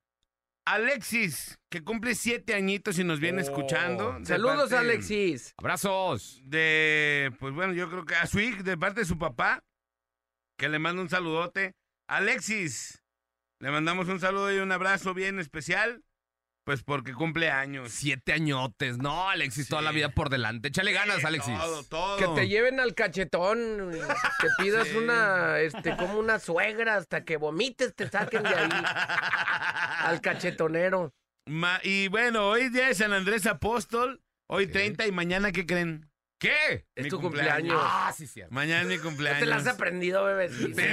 [0.66, 3.46] Alexis, que cumple siete añitos y nos viene Oh.
[3.46, 4.18] escuchando.
[4.24, 5.54] Saludos, parte Alexis.
[5.58, 6.42] Abrazos.
[6.44, 9.64] De, pues bueno, yo creo que a su de parte de su papá,
[10.58, 11.74] que le manda un saludote.
[12.08, 13.04] Alexis,
[13.60, 16.04] le mandamos un saludo y un abrazo bien especial,
[16.66, 17.92] pues porque cumple años.
[17.92, 18.98] Siete añotes.
[18.98, 20.68] No, Alexis, toda la vida por delante.
[20.70, 21.58] Échale ganas, Sí, Alexis.
[21.58, 22.18] Todo, todo.
[22.18, 23.92] Que te lleven al cachetón,
[24.42, 24.98] que pidas Sí.
[24.98, 28.70] una, este, como una suegra hasta que vomites, te saquen de ahí
[30.00, 31.14] al cachetonero.
[31.48, 34.72] Ma- y bueno, hoy día de San Andrés Apóstol, hoy Ok.
[34.72, 36.10] 30 y mañana, ¿qué creen?
[36.40, 36.86] ¿Qué?
[36.96, 37.56] Es Mi tu cumpleaños.
[37.76, 37.82] cumpleaños.
[37.84, 38.54] Ah, sí, cierto.
[38.54, 39.40] Mañana es mi No cumpleaños.
[39.40, 40.76] te las has aprendido, bebecito.
[40.76, 40.84] Sí,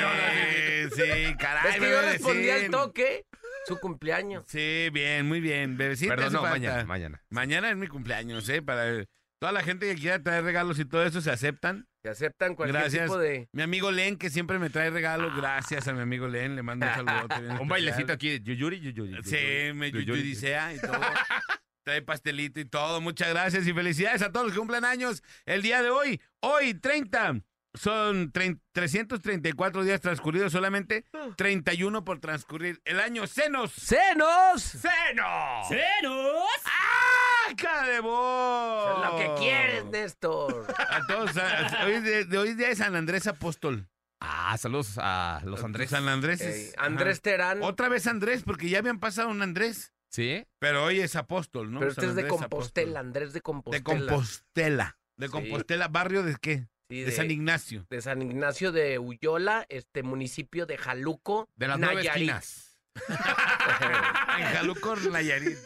[0.95, 1.73] sí, caray.
[1.73, 3.25] Es que yo respondí al toque,
[3.67, 4.45] su cumpleaños.
[4.47, 5.77] Sí, bien, muy bien.
[5.77, 7.23] Bebecita, Perdón, no, mañana, mañana.
[7.31, 8.63] Mañana es mi cumpleaños, ¿eh?
[8.63, 9.05] Para
[9.41, 11.87] toda la gente que quiera traer regalos y todo eso se aceptan.
[12.03, 13.05] Que aceptan cualquier Gracias.
[13.05, 13.49] tipo de...
[13.53, 16.85] Mi amigo Len, que siempre me trae regalos, gracias a mi amigo Len, le mando
[16.87, 17.41] un saludote.
[17.41, 19.23] bien Un bailecito aquí de Yuyuri, Yuyuri.
[19.23, 20.07] Sí, me Yuyuri.
[20.07, 20.93] yuyudicea y todo.
[21.85, 23.01] Trae pastelito y todo.
[23.01, 26.21] Muchas gracias y felicidades a todos los que cumplen años el día de hoy.
[26.41, 27.41] Hoy, 30.
[27.75, 31.07] Son trein- 334 días transcurridos, solamente
[31.37, 32.81] 31 por transcurrir.
[32.85, 33.73] El año Senos.
[33.73, 34.63] ¡Senos!
[34.63, 35.63] ¡Seno!
[35.69, 36.49] ¡Ceros!
[36.67, 39.05] ¡Ah, cara de voz!
[39.05, 40.67] Lo que quieres, Néstor.
[40.79, 41.37] A todos.
[41.39, 43.89] a- hoy, es de, de hoy es día de San Andrés Apóstol.
[44.21, 45.91] Ah, saludos a los Andrés.
[45.91, 46.41] San Andrés.
[46.43, 47.23] Es- Andrés ajá.
[47.23, 47.63] Terán.
[47.63, 49.93] Otra vez Andrés, porque ya habían pasado un Andrés.
[50.11, 50.47] ¿Sí?
[50.59, 51.79] Pero hoy es Apóstol, ¿no?
[51.79, 53.07] pero este San es de Andrés Compostela, Apóstol.
[53.07, 53.79] Andrés de Compostela.
[53.79, 54.99] De Compostela.
[55.17, 55.33] De Sí.
[55.33, 56.69] Compostela, barrio de qué?
[56.93, 57.87] Sí, de, de, San Ignacio.
[57.89, 62.29] de San Ignacio de Uyola, este municipio de Jaluco, De las nueve Nayarit.
[62.29, 62.79] esquinas.
[64.39, 65.57] en Jaluco, Nayarit.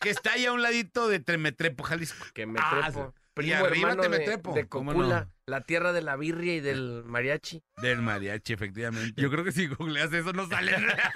[0.00, 2.26] Que está ahí a un ladito de Tremetrepo, Jalisco.
[2.34, 3.14] que me Ah, trepo.
[3.34, 5.30] Primo Y arriba hermano te me de, de ¿cómo Cocula, no?
[5.46, 7.62] la tierra de la birria y del mariachi.
[7.76, 9.22] Del mariachi, efectivamente.
[9.22, 11.12] Yo creo que si googleas eso no sale nada.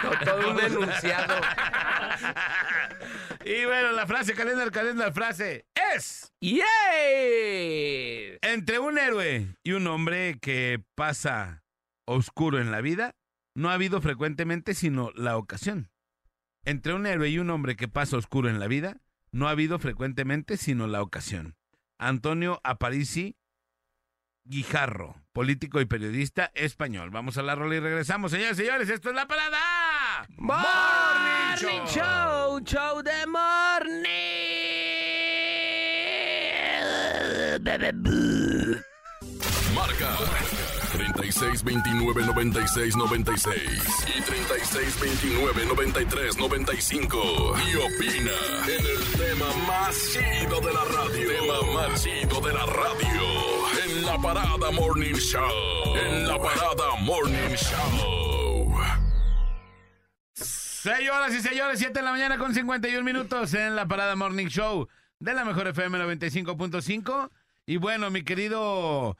[0.00, 1.38] to- todo un denunciado.
[3.44, 6.32] y bueno, la frase, calendar, calendar, frase es...
[6.40, 6.64] ¡Yeah!
[8.42, 11.62] Entre un héroe y un hombre que pasa
[12.06, 13.14] oscuro en la vida,
[13.54, 15.90] no ha habido frecuentemente sino la ocasión.
[16.64, 19.00] Entre un héroe y un hombre que pasa oscuro en la vida,
[19.32, 21.56] no ha habido frecuentemente sino la ocasión.
[21.98, 23.36] Antonio Aparici
[24.44, 27.10] Guijarro, político y periodista español.
[27.10, 28.88] Vamos a la rola y regresamos, señores y señores.
[28.88, 30.26] Esto es la parada.
[30.38, 34.39] Morning Show, show de morning.
[39.74, 40.16] Marca
[40.92, 48.32] 36 29 96 96 y 36 29 93 95 y opina
[48.66, 51.28] en el tema más chido de la radio.
[51.28, 53.22] Tema más chido de la radio
[53.84, 55.96] en la parada Morning Show.
[55.96, 58.74] En la parada Morning Show.
[60.34, 64.88] Señoras y señores, 7 de la mañana con 51 minutos en la Parada Morning Show
[65.18, 67.30] de la Mejor FM 95.5.
[67.70, 69.16] Y bueno, mi querido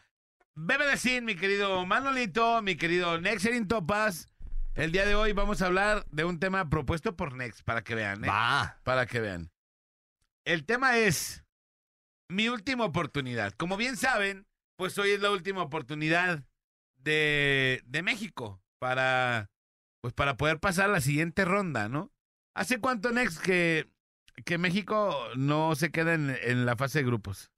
[0.56, 4.26] Bebe de Sin, mi querido Manolito, mi querido Nexerin Topaz,
[4.74, 7.94] el día de hoy vamos a hablar de un tema propuesto por Nex, para que
[7.94, 8.26] vean, ¿eh?
[8.26, 8.80] Va.
[8.82, 9.52] Para que vean.
[10.44, 11.44] El tema es
[12.28, 13.52] mi última oportunidad.
[13.52, 16.42] Como bien saben, pues hoy es la última oportunidad
[16.96, 19.48] de, de México para,
[20.00, 22.10] pues para poder pasar a la siguiente ronda, ¿no?
[22.56, 23.88] ¿Hace cuánto, Next, que,
[24.44, 27.52] que México no se queda en, en la fase de grupos?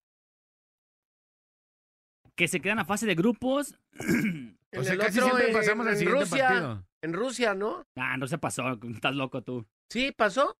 [2.37, 3.75] Que se quedan a fase de grupos.
[3.99, 4.03] O
[4.79, 6.49] En sea, el casi otro, siempre en- pasamos al en siguiente Rusia.
[6.49, 6.87] partido.
[7.03, 7.85] En Rusia, ¿no?
[7.97, 8.79] Ah, no se pasó.
[8.95, 9.66] Estás loco tú.
[9.90, 10.57] Sí, pasó.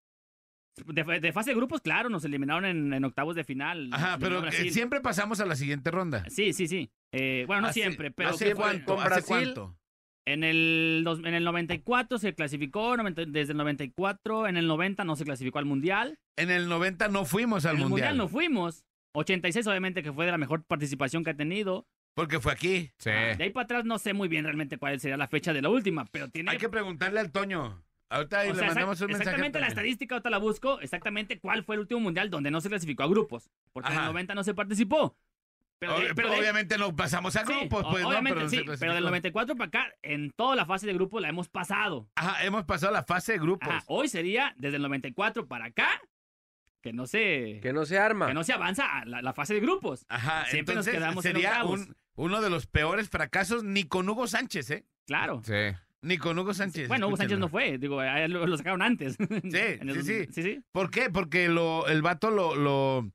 [0.87, 3.91] De, de fase de grupos, claro, nos eliminaron en, en octavos de final.
[3.93, 6.25] Ajá, pero siempre pasamos a la siguiente ronda.
[6.31, 6.91] Sí, sí, sí.
[7.13, 9.25] Eh, bueno, no Hace- siempre, pero ¿Hace ¿Hace Brasil.
[9.27, 9.77] cuánto?
[10.27, 15.05] En el, dos- en el 94 se clasificó, 90 desde el 94, en el 90
[15.05, 16.19] no se clasificó al Mundial.
[16.37, 18.11] En el 90 no fuimos al en el Mundial.
[18.11, 18.85] Mundial no fuimos.
[19.13, 21.87] 86 obviamente que fue de la mejor participación que ha tenido.
[22.15, 22.91] Porque fue aquí.
[22.99, 23.11] Sí.
[23.11, 25.63] Ah, de ahí para atrás no sé muy bien realmente cuál sería la fecha de
[25.63, 26.51] la última, pero tiene...
[26.51, 27.83] Hay que preguntarle al Toño.
[28.11, 29.23] Ahorita ahí o le sea, mandamos exact- un mensaje.
[29.31, 32.69] exactamente la estadística, ahorita la busco, exactamente cuál fue el último mundial donde no se
[32.69, 35.17] clasificó a grupos, porque en el 90 no se participó.
[35.79, 38.11] Pero, de- Ob- pero de- obviamente no pasamos a grupos, pues, ¿no?
[38.11, 41.23] obviamente no se sí, pero del 94 para acá, en toda la fase de grupos
[41.23, 42.07] la hemos pasado.
[42.15, 43.67] Ajá, hemos pasado la fase de grupos.
[43.69, 45.89] Ajá, hoy sería desde el 94 para acá
[46.83, 48.27] que no se Que no se arma.
[48.27, 50.05] que no se avanza a la, la fase de grupos.
[50.09, 51.81] Ajá, Siempre nos entonces quedamos en sería octavos.
[51.81, 54.85] un, uno de los peores fracasos ni con Hugo Sánchez, ¿eh?
[55.07, 55.41] Claro.
[55.45, 55.55] Sí.
[56.03, 56.89] Ni con Hugo Sánchez.
[56.89, 59.17] Bueno, Hugo Sánchez no fue, digo, lo, lo sacaron antes.
[59.21, 60.33] En el- sí, sí.
[60.33, 60.61] sí, sí.
[60.73, 61.09] ¿Por qué?
[61.11, 63.09] Porque lo, el vato lo, lo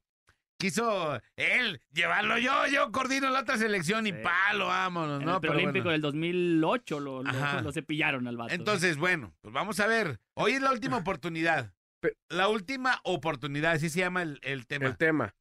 [0.59, 4.17] quiso él llevarlo yo, yo coordino la otra selección y Sí.
[4.23, 5.35] palo, vámonos, En ¿no?
[5.35, 5.91] el Pero preolímpico bueno.
[5.91, 8.53] del 2008 lo, lo, lo cepillaron al vato.
[8.53, 10.19] Entonces, bueno, pues vamos a ver.
[10.33, 11.73] Hoy es la última oportunidad.
[12.29, 14.85] La última oportunidad, así se llama el, el tema.
[14.85, 15.35] El tema.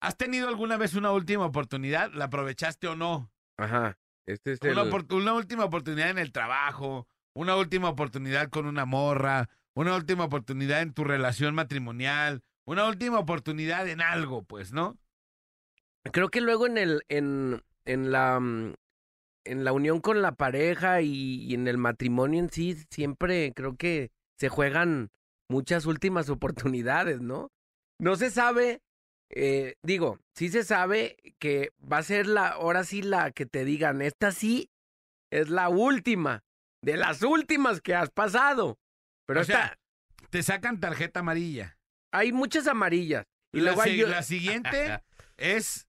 [0.00, 2.12] ¿Has tenido alguna vez una última oportunidad?
[2.12, 3.30] ¿La aprovechaste o no?
[3.58, 3.98] Ajá.
[4.26, 4.72] Este es el...
[4.72, 9.94] Una, opor- una última oportunidad en el trabajo, una última oportunidad con una morra, una
[9.96, 14.98] última oportunidad en tu relación matrimonial, una última oportunidad en algo, pues, ¿no?
[16.12, 17.02] Creo que luego en el...
[17.08, 18.38] En, en la...
[18.40, 18.74] mm,
[19.44, 23.76] En la unión con la pareja y, y en el matrimonio en sí, siempre creo
[23.76, 25.08] que se juegan
[25.48, 27.48] muchas últimas oportunidades, ¿no?
[28.00, 28.80] No se sabe,
[29.30, 33.64] eh, digo, sí se sabe que va a ser la, ahora sí la que te
[33.64, 34.68] digan, esta sí
[35.32, 36.42] es la última,
[36.82, 38.78] de las últimas que has pasado.
[39.26, 39.78] Pero O esta, sea,
[40.30, 41.76] te sacan tarjeta amarilla.
[42.12, 43.24] hay muchas amarillas.
[43.52, 45.02] Y la, luego hay, la siguiente
[45.36, 45.86] es,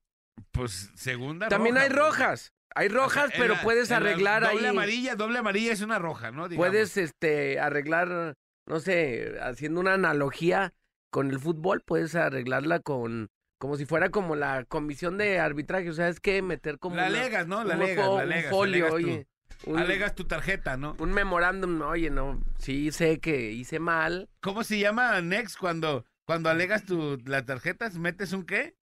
[0.52, 2.52] pues, segunda también roja, hay rojas.
[2.74, 4.54] Hay O sea, rojas, pero la- puedes arreglar ahí.
[4.56, 6.48] Doble amarilla, doble amarilla es una roja, ¿no?
[6.48, 6.68] Digamos.
[6.68, 8.34] Puedes este arreglar,
[8.68, 10.72] no sé, haciendo una analogía
[11.10, 15.92] con el fútbol, puedes arreglarla con como si fuera como la comisión de arbitraje, o
[15.92, 17.64] sea, es que meter como La una- alegas, ¿no?
[17.64, 19.26] La un alegas, fo- la un alegas, folio, alegas oye,
[19.66, 20.94] un, Alegas tu tarjeta, ¿no?
[21.00, 26.50] un memorándum, oye, no, sí sé que hice mal, ¿Cómo se llama Next cuando, cuando
[26.50, 27.98] alegas tu, las tarjetas?
[27.98, 28.76] ¿Metes un qué?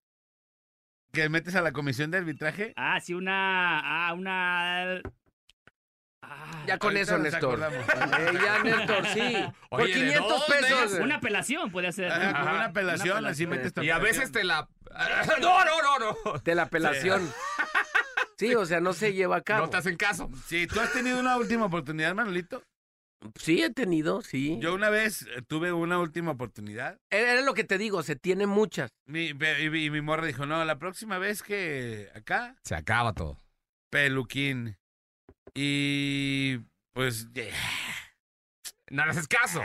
[1.13, 2.73] ¿Que metes a la comisión de arbitraje?
[2.77, 3.79] Ah, sí, una.
[4.09, 5.01] Ah, una.
[6.31, 7.61] Ah, ya con eso, Néstor.
[7.61, 9.37] Eh, ya, Néstor, sí.
[9.69, 10.45] Por Oye, ¿de 500 dónde?
[10.69, 10.93] pesos.
[11.01, 12.11] Una apelación puede ser.
[12.11, 14.69] Ajá, una apelación, una así metes Y a veces te la.
[15.41, 16.39] No, no, no, no.
[16.39, 17.29] de la apelación.
[18.39, 19.63] Sí, o sea, no se lleva a cabo.
[19.67, 20.29] No te hacen caso.
[20.47, 22.63] Sí, ¿tú has tenido una última oportunidad, Manolito?
[23.41, 24.59] Sí, he tenido, sí.
[24.61, 28.47] Yo una vez eh, tuve una última oportunidad Era lo que te digo, se tiene
[28.47, 28.91] muchas.
[29.07, 33.39] mi, y, y mi morra dijo, no, la próxima vez que acá, Se acaba todo.
[33.91, 34.77] peluquín.
[35.55, 36.59] Y
[36.93, 37.29] pues...
[38.91, 39.61] No le haces caso.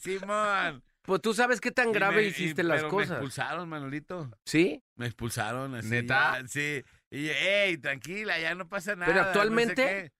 [0.00, 0.82] Simón.
[1.02, 3.10] Pues tú sabes qué tan Y grave y- hiciste las pero Me cosas.
[3.12, 4.30] expulsaron, Manolito.
[4.44, 4.82] ¿Sí?
[4.96, 5.88] Me expulsaron así.
[5.88, 6.40] ¿Neta?
[6.40, 6.82] ya, sí.
[7.10, 9.06] Y hey, tranquila, ya no pasa nada.
[9.06, 10.12] Pero no sé actualmente- qué".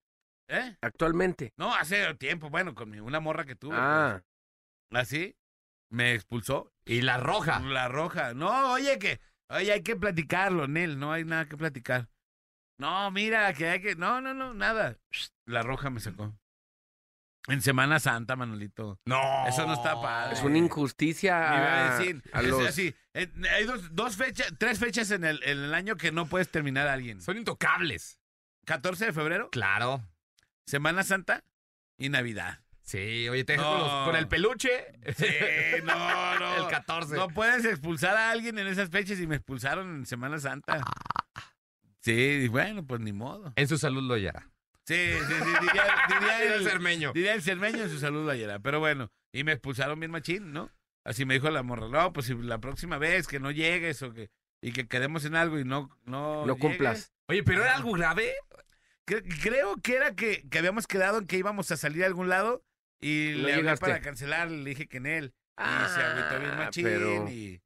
[0.57, 0.77] ¿Eh?
[0.81, 1.53] Actualmente.
[1.59, 3.77] No, hace tiempo, bueno, con una morra que tuve.
[3.77, 4.23] Ah,
[4.89, 5.37] pues, así,
[5.91, 6.73] me expulsó.
[6.87, 7.61] Y la roja.
[7.61, 8.33] La roja.
[8.33, 9.21] No, oye, que,
[9.51, 12.09] oye, hay que platicarlo, Nel, no hay nada que platicar.
[12.79, 14.97] No, mira, que hay que, no, no, no, nada.
[15.47, 16.33] La roja me sacó.
[17.49, 19.01] En Semana Santa, Manolito.
[19.07, 19.47] No.
[19.47, 20.35] Eso no está padre.
[20.35, 22.67] es una injusticia Me iba a decir, a es los...
[22.69, 26.27] así, eh, hay dos, dos fechas, tres fechas en el, en el año que no
[26.27, 27.21] puedes terminar a alguien.
[27.23, 28.21] Son intocables.
[28.67, 30.03] 14 de febrero, Claro.
[30.67, 31.43] Semana Santa
[31.97, 32.61] y Navidad.
[32.83, 33.71] Sí, oye, te dejo No.
[33.71, 34.71] con, los- con el peluche.
[35.17, 35.27] Sí,
[35.85, 35.95] no,
[36.39, 36.57] no.
[36.65, 37.17] El 14.
[37.17, 40.83] No puedes expulsar a alguien en esas fechas y me expulsaron en Semana Santa.
[42.15, 43.53] Sí, y bueno, pues ni modo.
[43.57, 44.49] En su salud lo hallará.
[44.87, 45.85] Sí, sí, sí, diría,
[46.43, 47.13] el, el cermeño.
[47.13, 48.59] diría el cermeño en su salud ayer.
[48.63, 50.71] Pero bueno, y me expulsaron bien machín, ¿no?
[51.05, 54.13] Así me dijo la morra, no, pues si la próxima vez que no llegues o
[54.13, 54.31] que
[54.63, 57.13] y que quedemos en algo y no no, llegues, cumplas.
[57.29, 58.33] Oye, pero era algo grave.
[59.07, 62.29] Cre- creo que era que, que habíamos quedado en que íbamos a salir a algún
[62.29, 62.65] lado
[63.01, 65.35] y le hablé para cancelar, le dije que en él.
[65.59, 65.63] y
[65.95, 67.61] se agüitó bien Ah, machín pero- y,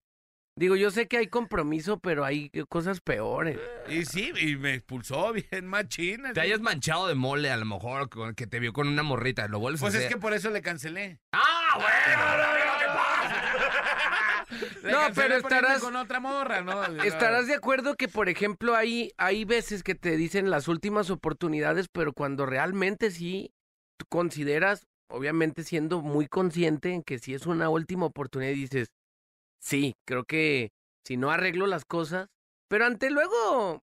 [0.54, 3.58] Digo, yo sé que hay compromiso, pero hay cosas peores.
[3.88, 6.34] Y sí, y me expulsó bien machina.
[6.34, 9.48] Te hayas manchado de mole, a lo mejor, con- que te vio con una morrita.
[9.48, 11.20] Lo vuelves Pues a es que por eso le cancelé.
[11.32, 12.52] ¡Ah, bueno!
[14.82, 16.82] Le No, cancelé pero por irme estarás- con otra morra, ¿no?
[17.04, 21.86] ¿Estarás de acuerdo que, por ejemplo, hay, hay veces que te dicen las últimas oportunidades,
[21.90, 23.54] pero cuando realmente sí
[23.96, 28.88] tú consideras, obviamente siendo muy consciente en que si es una última oportunidad y dices,
[29.62, 30.70] sí, creo que
[31.06, 32.28] si no arreglo las cosas,
[32.68, 33.82] pero ante luego,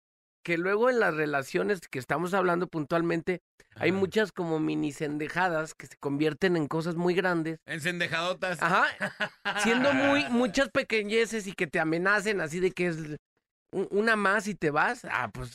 [0.44, 3.40] que luego en las relaciones que estamos hablando puntualmente,
[3.76, 7.58] hay muchas como mini cendejadas que se convierten en cosas muy grandes.
[7.66, 8.60] Encendejadotas.
[8.62, 8.86] Ajá.
[9.62, 12.96] Siendo muy, muchas pequeñeces y que te amenacen así de que es
[13.72, 15.04] un- una más y te vas.
[15.04, 15.54] Ah, pues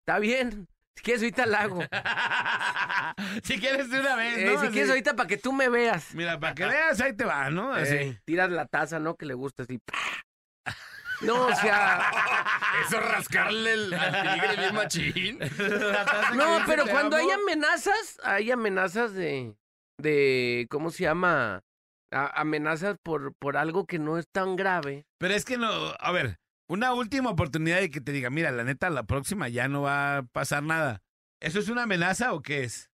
[0.00, 0.66] está bien.
[0.96, 1.80] Si quieres ahorita la hago.
[3.42, 4.52] si quieres de una vez, Eh, ¿no?
[4.60, 4.72] si Así.
[4.72, 6.14] quieres ahorita para que tú me veas.
[6.14, 7.72] Mira, para que veas, ahí te va, ¿no?
[7.72, 7.94] Así.
[7.94, 9.16] Eh, tiras la taza, ¿no?
[9.16, 9.80] Que le gusta así.
[11.22, 12.10] No, o sea.
[12.86, 15.38] Eso rascarle el, al tigre bien machín.
[16.34, 19.54] No, pero cuando hay amenazas, hay amenazas de.
[19.98, 21.60] de ¿Cómo se llama?
[22.12, 25.06] A- amenazas por, por algo que no es tan grave.
[25.18, 26.36] Pero es que no, a ver,
[26.72, 30.18] una última oportunidad de que te diga, mira, la neta, la próxima ya no va
[30.18, 31.02] a pasar nada.
[31.40, 32.90] ¿Eso es una amenaza o qué es?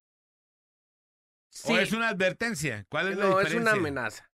[1.50, 1.72] Sí.
[1.72, 2.84] ¿O es una advertencia?
[2.88, 3.72] ¿Cuál es la no, es diferencia?
[3.72, 4.30] una amenaza.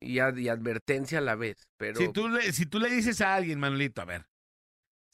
[0.00, 1.68] Y, ad- y advertencia a la vez.
[1.76, 1.98] Pero.
[1.98, 4.26] Si tú, le, si tú le dices a alguien, Manolito, a ver,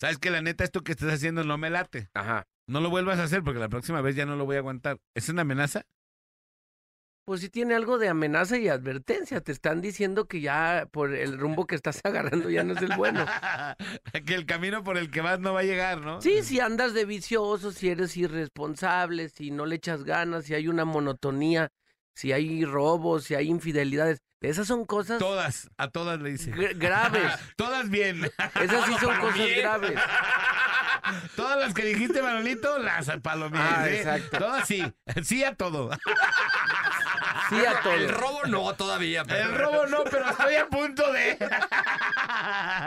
[0.00, 2.08] sabes que la neta esto que estás haciendo no me late.
[2.14, 2.46] Ajá.
[2.68, 4.98] No lo vuelvas a hacer porque la próxima vez ya no lo voy a aguantar.
[5.14, 5.82] ¿Es una amenaza?
[7.26, 9.40] Pues sí tiene algo de amenaza y advertencia.
[9.40, 12.94] Te están diciendo que ya por el rumbo que estás agarrando ya no es el
[12.96, 13.26] bueno.
[14.24, 16.22] que el camino por el que vas no va a llegar, ¿no?
[16.22, 20.68] Sí, si andas de vicioso, si eres irresponsable, si no le echas ganas, si hay
[20.68, 21.72] una monotonía,
[22.14, 24.18] si hay robos, si hay infidelidades.
[24.40, 26.52] Esas son cosas Todas, a todas le dice.
[26.54, 27.32] gr- graves.
[27.56, 28.22] Todas bien.
[28.62, 29.98] Esas sí son cosas graves.
[31.34, 33.74] Todas las que dijiste, Manolito, las palomillas.
[33.78, 33.96] Ah, ¿eh?
[33.98, 34.38] exacto.
[34.38, 34.84] Todas sí.
[35.24, 35.90] Sí a todo.
[37.48, 37.92] Sí a todo.
[37.94, 39.24] El robo no todavía.
[39.24, 41.38] pero- El robo no, pero estoy a punto de.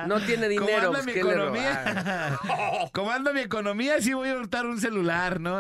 [0.08, 2.40] No tiene dinero, anda pues, mi ¿qué le economía.
[2.94, 5.60] Como anda mi economía, sí voy a hurtar un celular, ¿no?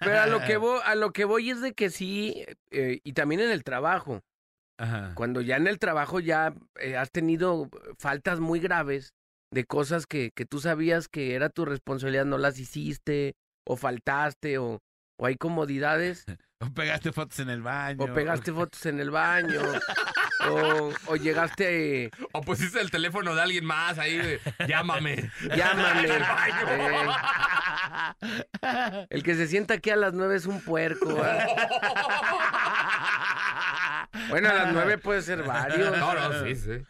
[0.00, 3.12] Pero a lo que voy, a lo que voy es de que sí, eh, y
[3.12, 4.20] también en el trabajo.
[4.78, 5.12] Ajá.
[5.14, 7.68] Cuando ya en el trabajo ya eh, has tenido
[7.98, 9.12] faltas muy graves
[9.52, 13.34] de cosas que, que tú sabías que era tu responsabilidad, no las hiciste,
[13.66, 14.78] o faltaste, o,
[15.20, 16.24] o hay comodidades,
[16.62, 18.04] O pegaste fotos en el baño.
[18.04, 19.60] o pegaste fotos en el baño,
[20.50, 24.18] o, o llegaste, O pusiste el teléfono de alguien más ahí.
[24.18, 25.30] de, Llámame.
[25.56, 26.08] llámame.
[28.62, 31.06] eh, el que se sienta aquí a las nueve es un puerco.
[34.28, 35.96] Bueno, a las nueve puede ser varios.
[35.98, 36.82] No, no, sí, sí.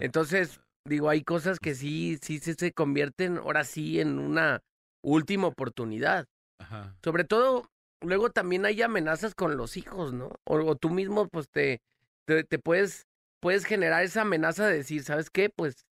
[0.00, 4.60] Entonces, digo, hay cosas que sí, sí se, se convierten ahora sí en una
[5.02, 6.26] última oportunidad.
[6.62, 6.94] Ajá.
[7.02, 10.30] Sobre todo, luego también hay amenazas con los hijos, ¿no?
[10.44, 11.80] O, o tú mismo, pues, te,
[12.24, 13.06] te, te puedes,
[13.40, 15.50] puedes generar esa amenaza de decir, ¿sabes qué?
[15.50, 15.86] Pues,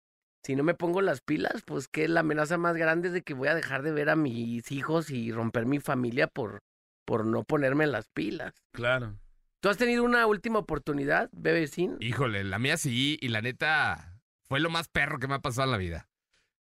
[0.43, 3.35] si no me pongo las pilas, pues, que la amenaza más grande es de que
[3.35, 6.61] voy a dejar de ver a mis hijos y romper mi familia por,
[7.05, 8.55] por no ponerme las pilas.
[8.73, 9.19] Claro.
[9.61, 11.97] ¿Tú has tenido una última oportunidad, bebecín?
[12.01, 15.65] Híjole, la mía sí, y la neta fue lo más perro que me ha pasado
[15.67, 16.09] en la vida.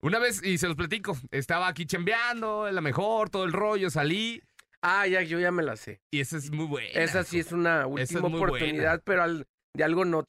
[0.01, 4.41] Una vez, y se los platico, estaba aquí chambeando, la mejor, todo el rollo, salí,
[4.81, 6.01] Ah, ya, yo ya me la sé.
[6.11, 6.89] y esa es muy buena.
[6.89, 10.23] Esa sí es una última oportunidad, pero al- de algo no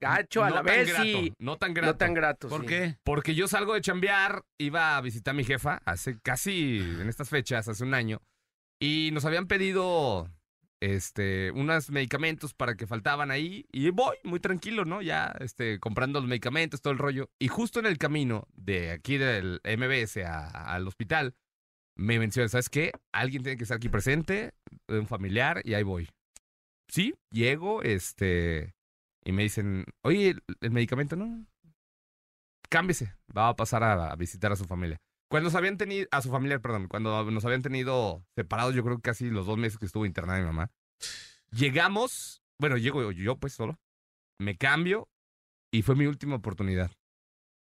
[0.00, 1.32] gacho, a No la tan vez grato, sí.
[1.38, 1.92] No tan grato.
[1.92, 2.48] No tan grato.
[2.48, 2.66] ¿Por sí.
[2.66, 2.96] qué?
[3.04, 7.28] Porque yo salgo de chambear, iba a visitar a mi jefa hace casi en estas
[7.28, 8.20] fechas, hace un año,
[8.80, 10.28] y nos habían pedido
[10.82, 15.02] este unos medicamentos para que faltaban ahí, y voy muy tranquilo, ¿no?
[15.02, 17.30] Ya este, comprando los medicamentos, todo el rollo.
[17.38, 21.34] Y justo en el camino de aquí del MBS a- al hospital,
[21.96, 22.92] me mencionan, ¿sabes qué?
[23.12, 24.54] Alguien tiene que estar aquí presente,
[24.88, 26.08] un familiar, y ahí voy.
[26.88, 28.74] Sí, llego, este,
[29.24, 31.46] y me dicen, oye, ¿el, el medicamento no?
[32.68, 34.98] cámbiese, va a pasar a, a visitar a su familia.
[35.32, 38.96] Cuando nos habían tenido, a su familia, perdón, cuando nos habían tenido separados, yo creo
[38.96, 40.70] que casi los dos meses que estuvo internada mi mamá,
[41.50, 43.80] llegamos, bueno, llego yo pues solo,
[44.38, 45.08] me cambio
[45.72, 46.90] y fue mi última oportunidad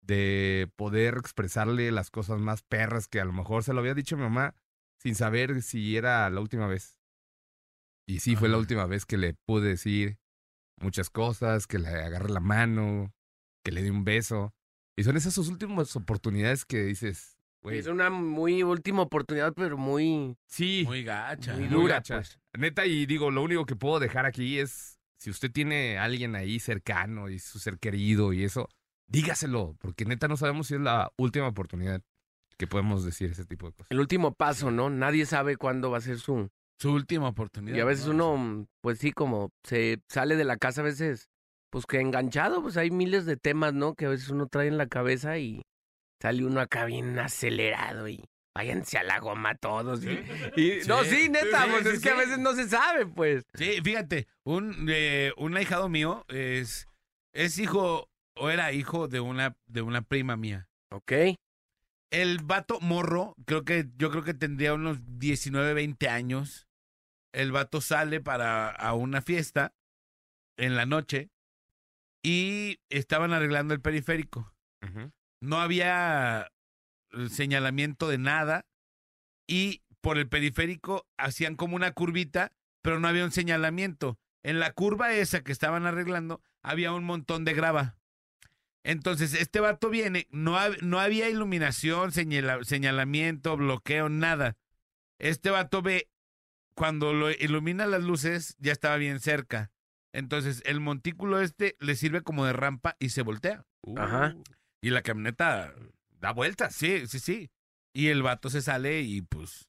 [0.01, 4.15] de poder expresarle las cosas más perras que a lo mejor se lo había dicho
[4.15, 4.55] a mi mamá
[4.97, 6.97] sin saber si era la última vez.
[8.07, 8.61] Y sí, fue la Ajá.
[8.61, 10.19] última vez que le pude decir
[10.79, 13.13] muchas cosas, que le agarré la mano,
[13.61, 14.53] que le di un beso.
[14.95, 19.77] Y son esas sus últimas oportunidades que dices, güey, Es una muy última oportunidad, pero
[19.77, 21.53] muy, sí, Muy gacha.
[21.53, 22.15] muy muy dura, gacha.
[22.15, 22.39] pues.
[22.57, 26.35] Neta, y digo, lo único que puedo dejar aquí es, si usted tiene a alguien
[26.35, 28.69] ahí cercano y su ser querido y eso,
[29.07, 32.01] dígaselo, porque neta no sabemos si es la última oportunidad
[32.57, 33.91] que podemos decir ese tipo de cosas.
[33.91, 34.89] El último paso, ¿no?
[34.89, 36.49] Nadie sabe cuándo va a ser su...
[36.79, 37.75] Su última oportunidad.
[37.75, 38.33] Y a veces ¿no?
[38.33, 41.27] uno, mm, pues sí, como se sale de la casa a veces,
[41.71, 43.93] pues que enganchado, pues hay miles de temas, ¿no?
[43.95, 45.63] Que a veces uno trae en la cabeza y
[46.21, 48.23] sale uno acá bien acelerado y
[48.55, 50.03] váyanse a la goma todos.
[50.03, 50.09] Y,
[50.55, 53.45] y- no, Sí, neta, sí, pues sí, es que a veces no se sabe, pues.
[53.53, 56.87] Sí, fíjate, un, eh, un ahijado mío es,
[57.33, 60.69] es hijo, o era hijo de una, de una prima mía.
[60.91, 61.11] Ok.
[62.09, 66.67] El vato morro, creo que, yo creo que tendría unos 19, 20 años.
[67.33, 69.73] El vato sale para a una fiesta
[70.57, 71.29] en la noche
[72.23, 74.53] y estaban arreglando el periférico.
[75.41, 76.51] No había
[77.11, 78.65] eh, señalamiento de nada
[79.47, 84.17] y por el periférico hacían como una curvita, pero no había un señalamiento.
[84.43, 87.97] En la curva esa que estaban arreglando había un montón de grava.
[88.83, 94.55] Entonces, este vato viene, no, no había iluminación, señala- señalamiento, bloqueo, nada.
[95.19, 96.09] Este vato ve,
[96.73, 99.71] cuando lo ilumina las luces, ya estaba bien cerca.
[100.13, 103.65] Entonces, el montículo este le sirve como de rampa y se voltea.
[103.97, 104.35] Ajá.
[104.81, 105.73] Y la camioneta
[106.19, 106.73] Da vueltas.
[106.75, 107.49] Sí, sí, sí.
[107.93, 109.67] Y el vato se sale y pues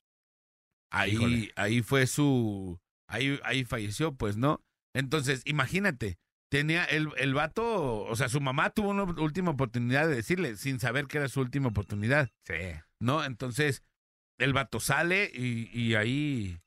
[0.90, 1.52] ahí, Híjole.
[1.56, 4.62] ahí fue su, ahí, ahí falleció, pues, ¿no?
[4.94, 6.18] Entonces, imagínate,
[6.50, 10.80] tenía el, el vato, o sea, su mamá tuvo una última oportunidad de decirle, sin
[10.80, 12.54] saber que era su última oportunidad, Sí.
[13.00, 13.24] ¿no?
[13.24, 13.82] Entonces,
[14.38, 16.58] el vato sale y, y ahí,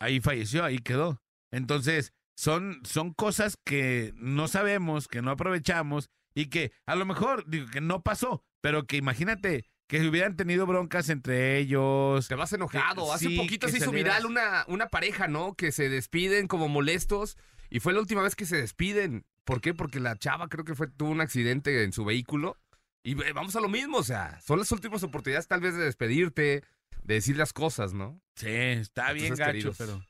[0.00, 1.20] ahí falleció, ahí quedó.
[1.52, 6.08] Entonces, son, son cosas que no sabemos, que no aprovechamos
[6.40, 10.66] y que a lo mejor, digo, que no pasó, pero que imagínate que hubieran tenido
[10.66, 12.28] broncas entre ellos.
[12.28, 13.06] Te vas enojado.
[13.06, 15.54] Que- Hace sí, poquito se hizo viral una, una pareja, ¿no?
[15.54, 17.36] Que se despiden como molestos.
[17.70, 19.24] Y fue la última vez que se despiden.
[19.44, 19.74] ¿Por qué?
[19.74, 22.56] Porque la chava creo que fue, tuvo un accidente en su vehículo.
[23.02, 25.84] Y eh, vamos a lo mismo, o sea, son las últimas oportunidades tal vez de
[25.84, 26.62] despedirte,
[27.02, 28.20] de decir las cosas, ¿no?
[28.36, 29.76] Sí, está bien gacho, queridos.
[29.78, 30.04] pero,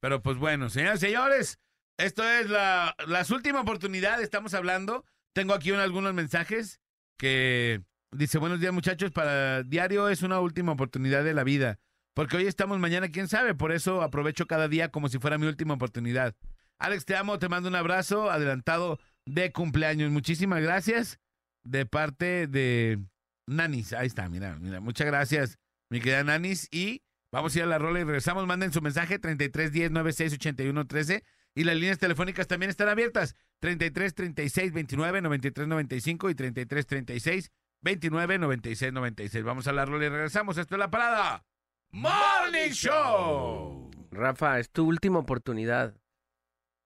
[0.00, 1.58] pero pues bueno, señoras y señores,
[1.98, 5.04] esto es la, las últimas oportunidades, estamos hablando.
[5.36, 6.80] Tengo aquí un- algunos mensajes
[7.18, 11.78] que dice, buenos días muchachos, para diario es una última oportunidad de la vida,
[12.14, 15.46] porque hoy estamos, mañana quién sabe, por eso aprovecho cada día como si fuera mi
[15.46, 16.34] última oportunidad.
[16.78, 20.10] Alex, te amo, te mando un abrazo adelantado de cumpleaños.
[20.10, 21.20] Muchísimas gracias
[21.64, 22.98] de parte de
[23.46, 23.92] Nanis.
[23.92, 25.58] Ahí está, mira, mira, muchas gracias,
[25.90, 26.66] mi querida Nanis.
[26.70, 28.46] Y vamos a ir a la rola y regresamos.
[28.46, 31.24] Manden su mensaje 3310 9681 13
[31.56, 33.34] y las líneas telefónicas también están abiertas.
[33.60, 37.50] 33 36 29 93 95 y 33 36
[37.80, 39.44] 29 96 96.
[39.44, 40.58] Vamos a la rola y regresamos.
[40.58, 41.44] Esto es la parada.
[41.92, 43.90] Morning Show.
[44.10, 45.94] Rafa, es tu última oportunidad.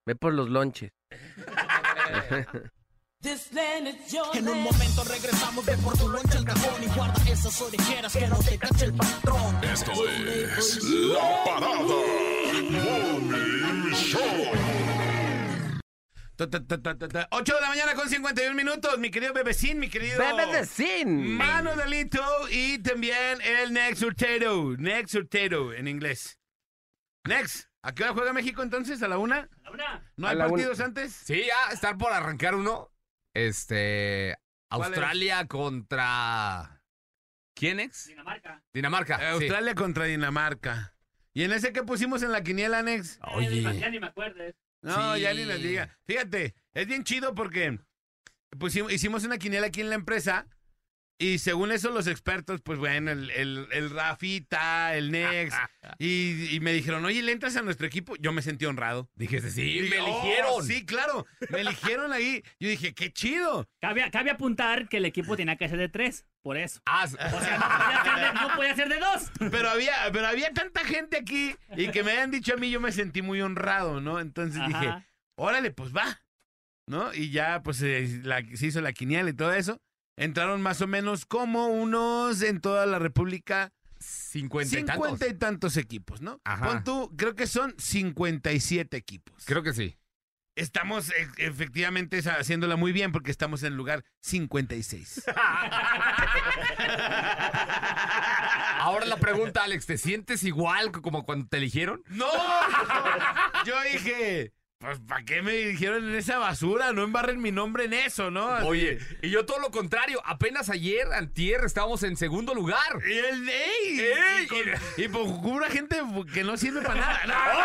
[0.07, 0.93] Ve por los lonches.
[4.33, 8.29] En un momento regresamos de por tu lonche al cajón y guarda esas orejeras que
[8.29, 9.65] no te cache el patrón.
[9.65, 12.30] Esto es La Parada
[12.63, 14.21] Morning Show.
[16.37, 17.29] Ta, ta, ta, ta, ta, ta.
[17.31, 18.99] 8 de la mañana con 51 minutos.
[18.99, 20.19] Mi querido Bebecín, mi querido.
[20.19, 21.37] Bebe de sin.
[21.37, 24.77] Mano Delito y también el Next Hurtado.
[24.77, 26.39] Next Hurtado en inglés.
[27.27, 27.69] Next.
[27.83, 29.03] ¿A qué hora juega México entonces?
[29.03, 29.49] ¿A la una?
[30.17, 30.49] ¿No A hay la una.
[30.55, 31.13] partidos antes?
[31.15, 32.91] Sí, ya estar por arrancar uno.
[33.35, 34.37] Este.
[34.69, 36.83] ¿Cuál Australia contra.
[37.55, 38.07] ¿Quién es?
[38.07, 38.63] Dinamarca.
[38.73, 39.15] Dinamarca.
[39.17, 39.45] Eh, sí.
[39.45, 40.95] Australia contra Dinamarca.
[41.33, 43.21] ¿Y en ese que pusimos en la quiniela, Next?
[43.35, 43.63] Oye.
[43.79, 44.55] Ya ni me acuerdes.
[44.83, 45.21] No, Sí.
[45.23, 45.97] ya ni les diga.
[46.07, 47.79] Fíjate, es bien chido porque
[48.59, 50.47] pues, hicimos- hicimos una quiniela aquí en la empresa
[51.21, 55.55] y según eso los expertos, pues bueno, el, el, el Rafita, el Nex,
[55.99, 58.17] y, y me dijeron, oye, ¿le entras a nuestro equipo?
[58.17, 59.09] Yo me sentí honrado.
[59.15, 60.67] Dijiste, sí, Y me dije, "Oh, eligieron.
[60.67, 62.43] sí, claro, me eligieron ahí.
[62.59, 63.69] Yo dije, qué chido.
[63.81, 66.81] Cabe, cabe apuntar que el equipo tenía que ser de tres, por eso.
[66.87, 67.09] Ah, O
[67.41, 69.31] sea, no podía ser de, no podía ser de dos.
[69.51, 72.81] Pero había, pero había tanta gente aquí y que me hayan dicho a mí, yo
[72.81, 74.21] me sentí muy honrado, ¿no?
[74.21, 74.91] Entonces dije,
[75.37, 76.23] órale, pues va,
[76.87, 77.13] ¿no?
[77.15, 79.81] Y ya, pues eh, la- se hizo la quiniela y todo eso.
[80.21, 85.07] Entraron más o menos como unos en toda la República, 50 y tantos.
[85.07, 86.43] 50 y tantos equipos, ¿no?
[86.45, 86.67] Ajá.
[86.67, 89.47] Pon tú, creo que son 57 equipos.
[89.47, 89.97] Creo que sí.
[90.57, 95.25] Estamos eh, efectivamente haciéndola muy bien porque estamos en el lugar 56.
[98.79, 102.05] Ahora la pregunta, Alex, ¿te sientes igual como cuando te eligieron?
[102.09, 102.27] ¡No!
[103.65, 106.93] Yo dije, pues, ¿para qué me dijeron en esa basura?
[106.93, 108.49] No embarren mi nombre en eso, ¿no?
[108.49, 108.67] Así.
[108.67, 110.23] Oye, y yo todo lo contrario.
[110.25, 112.99] Apenas ayer, antier, estábamos en segundo lugar.
[113.07, 114.59] Y el ey, Ey, y, con,
[114.97, 116.01] y por pura gente
[116.33, 117.21] que no sirve para nada.
[117.27, 117.59] No, no, no,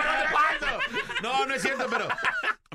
[0.00, 0.78] no, no,
[1.22, 2.08] no, no, no es cierto, pero,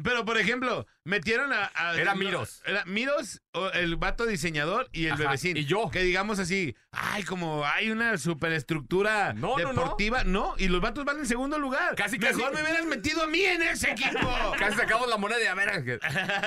[0.04, 1.72] Pero, por ejemplo, metieron a...
[1.74, 2.62] a- Era Miros.
[2.66, 3.42] Era Miros,
[3.74, 5.58] el vato diseñador y el Ajá, bebecín.
[5.58, 5.90] y yo.
[5.92, 9.82] Que digamos así, ay, como hay una superestructura No, no, no.
[9.82, 10.24] deportiva.
[10.24, 11.96] No, y los vatos van en segundo lugar.
[11.96, 12.56] Casi, Mejor casi.
[12.56, 14.20] me hubieras metido a mí en ese equipo.
[14.60, 16.00] Casi sacamos la moneda de a ver.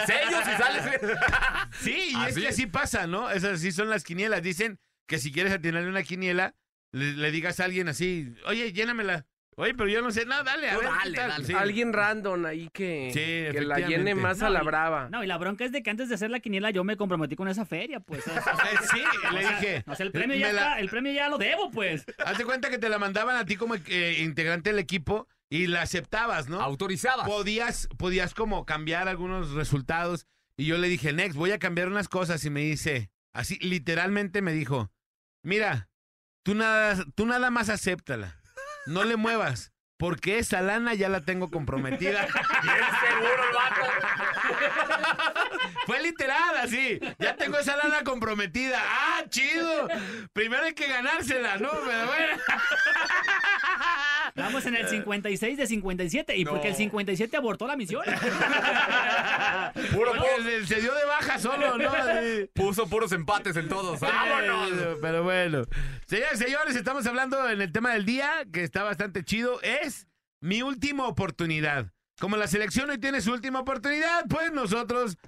[0.07, 1.01] Sellos y sales.
[1.81, 3.31] Sí, y es que así pasa, ¿no?
[3.31, 4.43] Esas sí son las quinielas.
[4.43, 6.55] Dicen que si quieres atinarle una quiniela,
[6.93, 9.27] le, le digas a alguien así, oye, llénamela.
[9.57, 11.45] Oye, pero yo no sé nada, dale, a ver, ¿qué dale, dale.
[11.45, 11.53] Sí.
[11.53, 15.09] Alguien random ahí que, Sí, que la llene más a la y- brava.
[15.11, 17.37] No, y la bronca es de que antes de hacer la quiniela yo me comprometí
[17.37, 18.27] con esa feria, pues.
[18.27, 18.43] O sea,
[18.73, 19.85] Eh, sí, le o sea, dije.
[19.87, 22.05] O sea, el premio, ya la- está- el premio ya lo debo, pues.
[22.25, 25.67] Haz de cuenta que te la mandaban a ti como eh, integrante del equipo y
[25.67, 26.59] la aceptabas, ¿no?
[26.61, 27.25] Autorizada.
[27.27, 30.27] Podías, podías como cambiar algunos resultados.
[30.57, 32.43] Y yo le dije, Next, voy a cambiar unas cosas.
[32.47, 34.91] Y me dice, así, literalmente me dijo,
[35.45, 35.91] mira,
[36.43, 38.39] tú nada, tú nada más acéptala.
[38.87, 39.72] No le muevas.
[39.97, 42.26] Porque esa lana ya la tengo comprometida.
[42.26, 43.43] Seguro.
[45.87, 47.01] Fue literal, así.
[47.18, 48.81] Ya tengo esa lana comprometida.
[48.83, 49.89] ¡Ah, chido!
[50.33, 51.70] Primero hay que ganársela, ¿no?
[51.70, 52.37] Pero bueno.
[54.35, 56.37] Vamos en el 56 de 57.
[56.37, 58.05] Y porque el 57 abortó la misión.
[59.93, 61.91] Puro, Porque se, se dio de baja solo, ¿no?
[61.91, 62.51] Sí.
[62.55, 64.01] Puso puros empates en todos.
[64.01, 64.99] ¡Vámonos!
[65.01, 65.64] Pero bueno.
[66.07, 69.61] Señores, señores, estamos hablando en el tema del día, que está bastante chido.
[69.62, 70.07] Es
[70.41, 71.93] mi última oportunidad.
[72.23, 75.18] Como la selección hoy tiene su última oportunidad, pues nosotros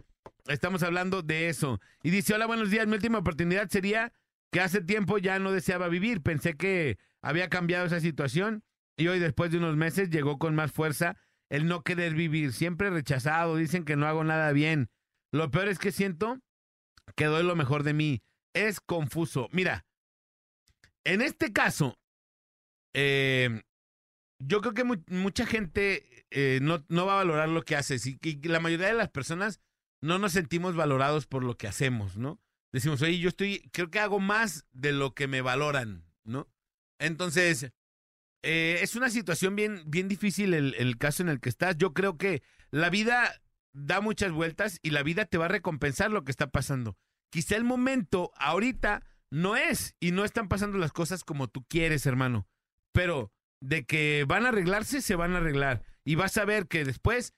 [0.47, 1.81] estamos hablando de eso.
[2.05, 2.87] Y dice, hola, buenos días.
[2.87, 4.13] Mi última oportunidad sería
[4.53, 6.23] que hace tiempo ya no deseaba vivir.
[6.23, 8.63] Pensé que había cambiado esa situación
[8.97, 11.17] y hoy después de unos meses llegó con más fuerza
[11.51, 12.53] el no querer vivir.
[12.53, 14.89] Siempre rechazado, dicen que no hago nada bien.
[15.33, 16.39] Lo peor es que siento
[17.17, 18.23] que doy lo mejor de mí.
[18.53, 19.49] Es confuso.
[19.51, 19.85] Mira,
[21.03, 21.99] en este caso,
[22.93, 23.65] eh,
[24.39, 28.07] yo creo que mu- mucha gente eh, no, no va a valorar lo que haces
[28.07, 29.61] y, y la mayoría de las personas
[30.03, 32.41] no nos sentimos valorados por lo que hacemos, ¿no?
[32.73, 36.49] Decimos, oye, yo estoy, creo que hago más de lo que me valoran, ¿no?
[36.99, 37.71] Entonces,
[38.43, 41.77] eh, es una situación bien, bien difícil el, el caso en el que estás.
[41.79, 43.41] Yo creo que la vida
[43.73, 46.97] da muchas vueltas y la vida te va a recompensar lo que está pasando.
[47.31, 52.07] Quizá el momento ahorita no es y no están pasando las cosas como tú quieres,
[52.07, 52.47] hermano.
[52.93, 53.33] Pero
[53.65, 55.83] de que van a arreglarse, se van a arreglar.
[56.05, 57.35] Y vas a ver que después,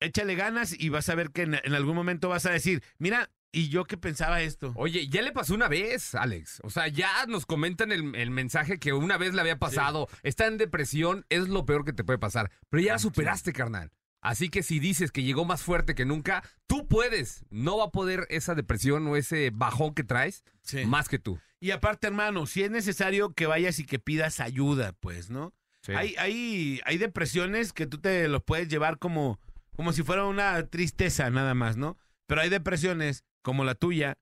[0.00, 3.30] échale ganas y vas a ver que en, en algún momento vas a decir, mira,
[3.50, 4.72] y yo que pensaba esto.
[4.76, 6.60] Oye, ya le pasó una vez, Alex.
[6.62, 10.06] O sea, ya nos comentan el, el mensaje que una vez le había pasado.
[10.22, 12.50] Está en depresión, es lo peor que te puede pasar.
[12.68, 13.90] Pero ya la superaste, carnal.
[14.20, 17.44] Así que si dices que llegó más fuerte que nunca, tú puedes.
[17.50, 20.84] No va a poder esa depresión o ese bajón que traes Sí.
[20.86, 21.38] más que tú.
[21.60, 25.54] Y aparte, hermano, si es necesario que vayas y que pidas ayuda, pues, ¿no?
[25.88, 29.40] Hay, hay, hay depresiones que tú te los puedes llevar como,
[29.74, 31.96] como si fuera una tristeza nada más, ¿no?
[32.26, 34.18] Pero hay depresiones como la tuya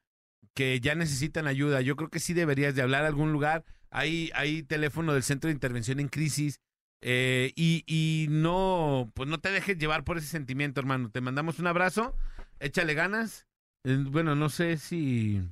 [0.54, 1.80] que ya necesitan ayuda.
[1.80, 3.64] Yo creo que sí deberías de hablar a algún lugar.
[3.90, 6.60] Hay, hay teléfono del Centro de Intervención en Crisis.
[7.00, 11.10] Eh, y, y no, pues no te dejes llevar por ese sentimiento, hermano.
[11.10, 12.16] Te mandamos un abrazo.
[12.60, 13.46] Échale ganas.
[13.84, 15.42] Eh, bueno, no sé si,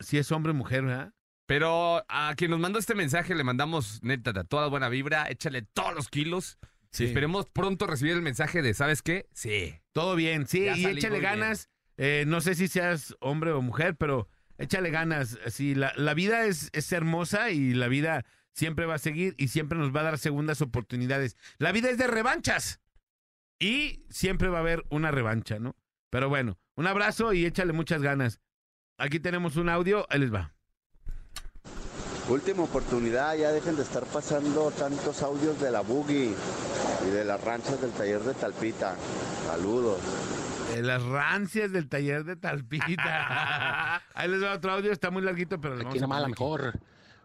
[0.00, 1.12] si es hombre o mujer, ¿verdad?
[1.46, 5.30] Pero a quien nos mandó este mensaje le mandamos, neta, toda la buena vibra.
[5.30, 6.58] Échale todos los kilos.
[6.98, 9.28] Y esperemos pronto recibir el mensaje de, ¿sabes qué?
[9.34, 9.74] Sí.
[9.92, 11.68] Todo bien, sí, Ya y échale ganas.
[11.98, 15.38] Eh, no sé si seas hombre o mujer, pero échale ganas.
[15.48, 18.24] Sí, la, la vida es, es hermosa y la vida
[18.56, 21.36] siempre va a seguir y siempre nos va a dar segundas oportunidades.
[21.58, 22.80] La vida es de revanchas
[23.58, 25.76] y siempre va a haber una revancha, ¿no?
[26.10, 28.40] Pero bueno, un abrazo y échale muchas ganas.
[28.96, 30.54] Aquí tenemos un audio, ahí les va.
[32.28, 36.34] Última oportunidad, ya dejen de estar pasando tantos audios de la Boogie
[37.06, 38.96] y de las ranchas del taller de Talpita.
[39.46, 40.00] Saludos.
[40.74, 44.02] De las rancias del taller de Talpita.
[44.14, 46.28] ahí les va otro audio, está muy larguito, pero Aquí vamos a nada más la
[46.28, 46.80] mejor.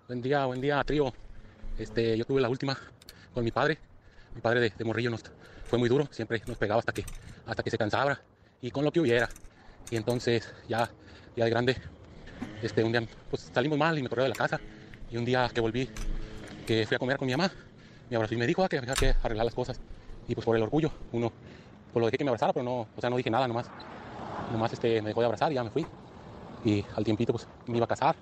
[0.08, 1.14] Buen día, buen día, trío.
[1.78, 2.78] Este, yo tuve la última
[3.34, 3.78] con mi padre.
[4.36, 5.24] Mi padre de, de morrillo nos,
[5.66, 7.06] fue muy duro, siempre nos pegaba hasta que,
[7.46, 8.20] hasta que se cansaba
[8.62, 9.30] y con lo que hubiera.
[9.90, 10.90] Y entonces ya,
[11.36, 11.78] ya de grande,
[12.62, 14.60] este, un día pues salimos mal y me corrió de la casa.
[15.10, 15.90] Y un día que volví,
[16.66, 17.52] que fui a comer con mi mamá,
[18.10, 19.80] me abrazó y me dijo "Ah, que había que arreglar las cosas.
[20.28, 21.32] Y pues por el orgullo, uno,
[21.94, 23.68] pues lo dejé que me abrazara, pero no, o sea, no dije nada nomás.
[24.52, 25.86] Nomás este, me dejó de abrazar y ya me fui.
[26.66, 28.16] Y al tiempito pues me iba a casar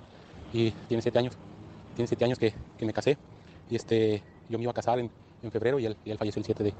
[0.53, 1.37] y tiene siete años,
[1.99, 3.17] tiene siete años que, que me casé
[3.69, 5.11] y este, yo me iba a casar en,
[5.43, 6.73] en febrero y él, y él falleció el 7, de,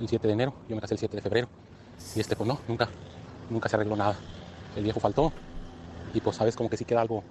[0.00, 1.48] el 7 de enero, yo me casé el 7 de febrero
[2.14, 2.86] y este pues no, nunca,
[3.48, 4.18] nunca se arregló nada,
[4.76, 5.32] el viejo faltó
[6.12, 7.24] y pues sabes como que sí queda algo,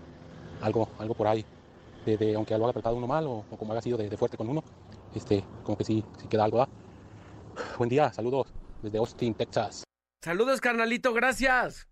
[0.63, 1.45] algo, algo por ahí,
[2.03, 4.17] de, de- aunque lo haya tratado uno mal o, o como haya sido de, de
[4.17, 4.63] fuerte con uno,
[5.13, 6.73] este, como que sí, sí queda algo, ¿verdad?
[7.77, 8.47] Buen día, saludos
[8.81, 9.83] desde Austin, Texas.
[10.23, 11.87] Saludos, carnalito, gracias.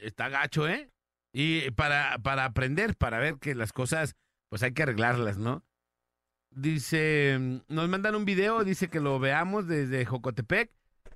[0.00, 0.88] Está gacho, ¿eh?
[1.34, 4.14] Y para, para aprender, para ver que las cosas,
[4.50, 5.64] pues hay que arreglarlas, ¿no?
[6.50, 10.70] Dice, mm, nos mandan un video, dice que lo veamos desde Jocotepec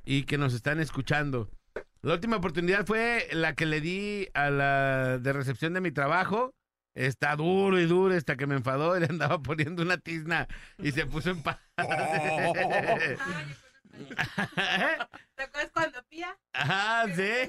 [0.05, 1.51] y que nos están escuchando.
[2.01, 6.55] La última oportunidad fue la que le di a la de recepción de mi trabajo.
[6.95, 10.47] Está duro y duro hasta que me enfadó y le andaba poniendo una tizna
[10.79, 11.59] y se puso en paz.
[15.35, 16.37] ¿Te acuerdas cuando pía?
[16.53, 17.49] Ah, sí.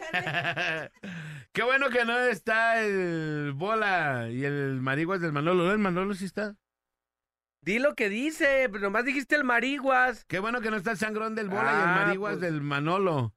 [1.55, 5.63] Qué bueno que no está el Bola y el Mariguas del Manolo.
[5.65, 5.71] ¿No?
[5.71, 6.55] El Manolo sí está.
[7.61, 10.25] Di lo que dice, pero nomás dijiste el mariguas.
[10.25, 12.41] Qué bueno que no está el sangrón del Bola y el Ah, Mariguas pues.
[12.41, 13.33] del Manolo.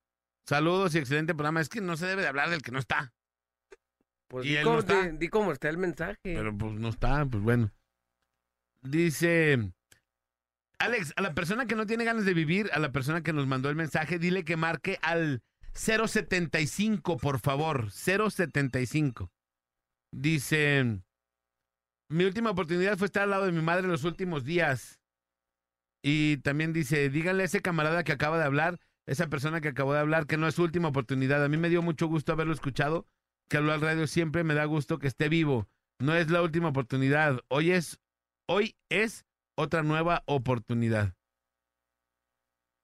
[0.47, 1.61] Saludos y excelente programa.
[1.61, 3.13] Es que no se debe de hablar del que no está.
[4.27, 5.03] Pues Y di, él cómo, no está.
[5.07, 6.19] di- di cómo está el mensaje.
[6.25, 7.71] Pero pues no está, pues bueno.
[8.83, 9.73] Dice
[10.81, 13.47] Alex, a la persona que no tiene ganas de vivir, a la persona que nos
[13.47, 15.41] mandó el mensaje, dile que marque al
[15.79, 17.91] 075, por favor.
[17.91, 19.31] 075.
[20.11, 21.03] Dice,
[22.11, 24.99] mi última oportunidad fue estar al lado de mi madre los últimos días.
[26.03, 29.93] Y también dice, díganle a ese camarada que acaba de hablar, esa persona que acabó
[29.95, 31.45] de hablar, que no es su última oportunidad.
[31.45, 33.07] A mí me dio mucho gusto haberlo escuchado,
[33.49, 35.69] que habló al radio siempre, me da gusto que esté vivo.
[36.01, 37.41] No es la última oportunidad.
[37.49, 38.01] Hoy es,
[38.47, 39.27] hoy es
[39.57, 41.15] otra nueva oportunidad.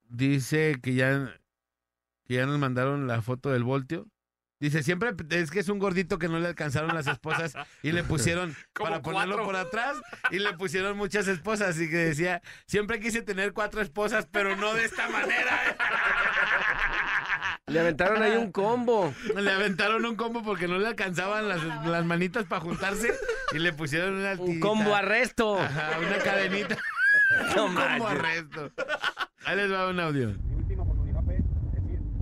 [0.09, 1.41] Dice que ya,
[2.27, 4.07] que ya nos mandaron la foto del voltio.
[4.61, 8.03] Dice, siempre es que es un gordito que no le alcanzaron las esposas y le
[8.05, 9.45] pusieron para ponerlo cuatro.
[9.45, 9.97] por atrás
[10.31, 14.72] y le pusieron muchas esposas y que decía, siempre quise tener cuatro esposas, pero no
[14.75, 15.77] de esta manera.
[17.66, 19.14] Le aventaron ahí un combo.
[19.35, 23.14] Le aventaron un combo porque no le alcanzaban las, las manitas para juntarse
[23.53, 25.59] y le pusieron una Un combo arresto.
[25.61, 26.77] Ajá, una cadenita.
[27.57, 28.70] No un combo arresto.
[29.45, 30.35] Ahí les va un audio.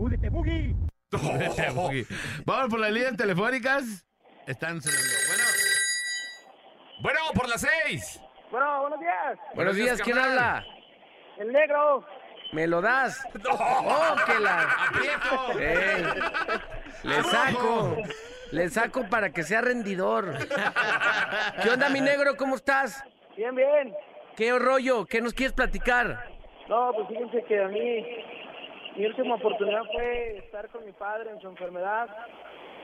[2.44, 4.04] Vamos por las líneas telefónicas.
[4.46, 5.06] Están sonando.
[5.28, 5.44] Bueno,
[7.02, 8.20] Bueno, por las seis.
[8.50, 9.38] Bueno, buenos días.
[9.54, 10.64] Buenos días, ¿quién habla?
[11.38, 12.04] El negro.
[12.52, 13.24] ¿Me lo das?
[13.50, 14.62] ¡Oh, que la!
[14.88, 15.52] aprieto.
[15.58, 16.04] Ey,
[17.04, 17.96] le saco.
[18.50, 20.34] Le saco para que sea rendidor.
[21.62, 22.36] ¿Qué onda, mi negro?
[22.36, 23.02] ¿Cómo estás?
[23.36, 23.94] Bien, bien.
[24.36, 25.06] ¿Qué rollo?
[25.06, 26.28] ¿Qué nos quieres platicar?
[26.68, 28.04] No, pues fíjense que a mí
[28.96, 32.08] mi última oportunidad fue estar con mi padre en su enfermedad,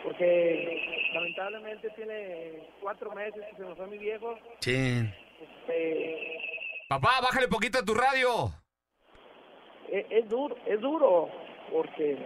[0.03, 4.39] porque lamentablemente tiene cuatro meses que se nos fue mi viejo.
[4.61, 5.05] Sí.
[5.41, 6.41] Este,
[6.89, 8.51] Papá, bájale poquito a tu radio.
[9.91, 11.29] es, es duro, es duro,
[11.71, 12.17] porque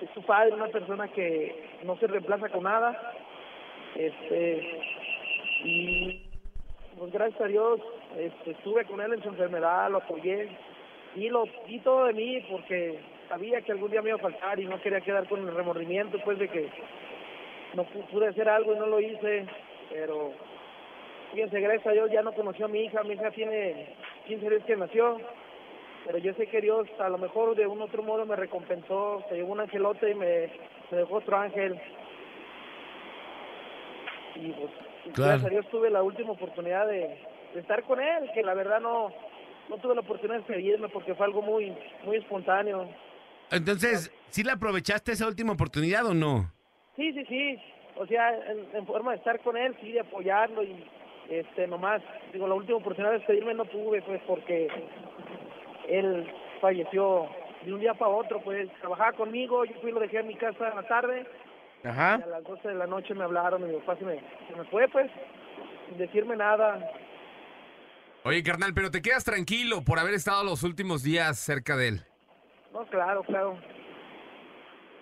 [0.00, 3.14] es tu padre, una persona que no se reemplaza con nada.
[3.94, 4.80] Este,
[5.64, 6.30] y
[6.98, 7.80] pues gracias a Dios
[8.16, 10.48] este, estuve con él en su enfermedad, lo apoyé
[11.16, 12.98] y lo di todo de mí porque
[13.28, 16.18] sabía que algún día me iba a faltar y no quería quedar con el remordimiento
[16.24, 16.68] pues de que
[17.74, 19.46] no pu- pude hacer algo y no lo hice,
[19.90, 20.32] pero
[21.32, 23.94] fíjense, gracias a Dios ya no conoció a mi hija, mi hija tiene
[24.26, 25.18] 15 días que nació,
[26.06, 29.36] pero yo sé que Dios a lo mejor de un otro modo me recompensó, se
[29.36, 30.48] llevó un angelote y me,
[30.90, 31.80] me dejó otro ángel.
[34.36, 34.70] Y pues
[35.14, 35.30] Claro.
[35.30, 37.16] gracias a Dios tuve la última oportunidad de,
[37.54, 39.12] de estar con él, que la verdad no,
[39.70, 41.72] no tuve la oportunidad de despedirme porque fue algo muy,
[42.04, 42.88] muy espontáneo.
[43.50, 46.52] Entonces, ¿sí la aprovechaste esa última oportunidad o no?
[46.96, 47.58] Sí, sí, sí.
[47.96, 50.84] O sea, en, en forma de estar con él, sí, de apoyarlo y
[51.28, 52.02] este nomás,
[52.32, 54.68] digo, la última oportunidad de despedirme no tuve, pues, porque
[55.88, 56.26] él
[56.60, 57.28] falleció
[57.64, 60.34] de un día para otro, pues, trabajaba conmigo, yo fui y lo dejé en mi
[60.34, 61.26] casa en la tarde
[61.84, 62.14] y Ajá.
[62.14, 64.16] a las 12 de la noche me hablaron y mi papá se me,
[64.48, 65.10] se me fue, pues,
[65.88, 66.90] sin decirme nada.
[68.24, 72.04] Oye, carnal, pero te quedas tranquilo por haber estado los últimos días cerca de él.
[72.72, 73.58] No, claro, claro,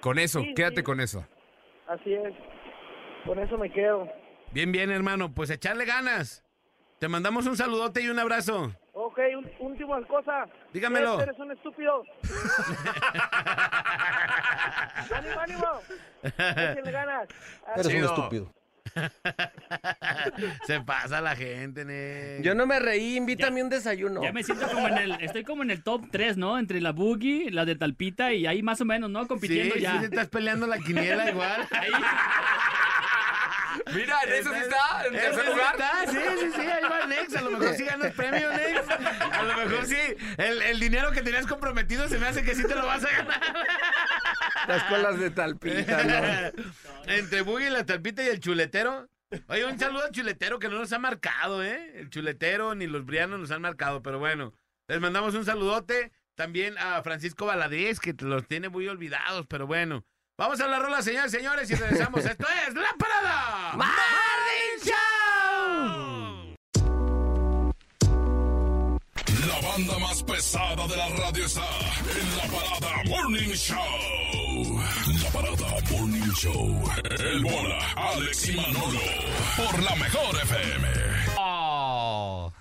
[0.01, 0.83] Con eso, Sí, quédate sí.
[0.83, 1.27] con eso.
[1.89, 2.33] así es.
[3.27, 4.09] Con eso me quedo.
[4.53, 5.35] Bien, bien, hermano.
[5.35, 6.43] Pues echarle ganas.
[7.01, 8.73] Te mandamos un saludote y un abrazo.
[8.93, 10.47] Ok, un, última cosa.
[10.73, 11.21] Dígamelo.
[11.21, 12.03] Eres un estúpido.
[15.15, 15.67] ánimo, ánimo.
[16.23, 17.29] Échenle ganas.
[17.77, 18.53] Eres un estúpido.
[20.67, 22.39] Se pasa la gente, ne.
[22.43, 24.23] Yo no me reí, invítame un desayuno.
[24.23, 26.59] Ya me siento como en el, estoy como en el top 3, ¿no?
[26.59, 29.23] Entre la Boogie, la de Talpita y ahí más o menos, ¿no?
[29.23, 30.01] Sí, Compitiendo sí, ya.
[30.01, 31.67] te estás peleando la quiniela igual.
[31.73, 31.91] Ahí.
[33.95, 35.75] Mira, en eso sí está, en Eso tercer sí lugar.
[35.79, 37.37] está, sí, sí, sí, ahí va Nex.
[37.37, 38.81] A lo mejor sí ganas premio, Nex.
[39.33, 39.97] A lo mejor sí.
[40.37, 43.09] El, el dinero que tenías comprometido se me hace que sí te lo vas a
[43.11, 43.41] ganar.
[44.67, 46.63] Las colas de talpita, ¿no?
[47.07, 49.09] Entre Buggy, la talpita y el chuletero.
[49.49, 51.93] Oye, un saludo al chuletero que no nos ha marcado, ¿eh?
[52.01, 54.55] El chuletero ni los brianos nos han marcado, pero bueno.
[54.89, 56.13] Les mandamos un saludote.
[56.35, 60.05] también a Francisco Valadez, que los tiene muy olvidados, pero bueno.
[60.39, 62.25] Vamos a la rola, señores, señores, y regresamos.
[62.25, 63.73] Esto es La Parada.
[63.77, 64.18] ¡Morning
[69.79, 71.63] banda más pesada de la radio está
[72.21, 74.81] en La Parada Morning Show.
[75.23, 76.91] La Parada Morning Show.
[77.21, 78.99] El bola, Alex y Manolo.
[79.57, 80.89] Por la mejor FM.
[81.39, 82.53] Oh.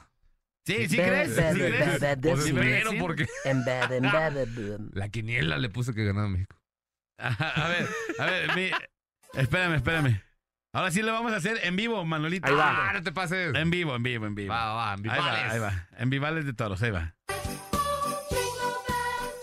[0.66, 1.30] Sí, ¿sí crees?
[1.36, 2.18] ¿Sí crees?
[2.22, 2.86] Pues ¿Sí crees?
[3.00, 3.26] porque
[4.94, 6.56] la quiniela le puso que ganaba México.
[7.20, 7.88] A ver,
[8.20, 8.70] a ver, mi-
[9.34, 10.22] espérame, espérame.
[10.78, 12.46] Ahora sí lo vamos a hacer en vivo, Manolito.
[12.48, 12.90] Ahí va.
[12.90, 13.56] Ah, no te pases.
[13.56, 14.54] En vivo, en vivo, en vivo.
[14.54, 15.52] Va, va, en Ahí va, vivales.
[15.54, 15.88] ahí va.
[15.98, 17.16] En vivales de toros, ahí va.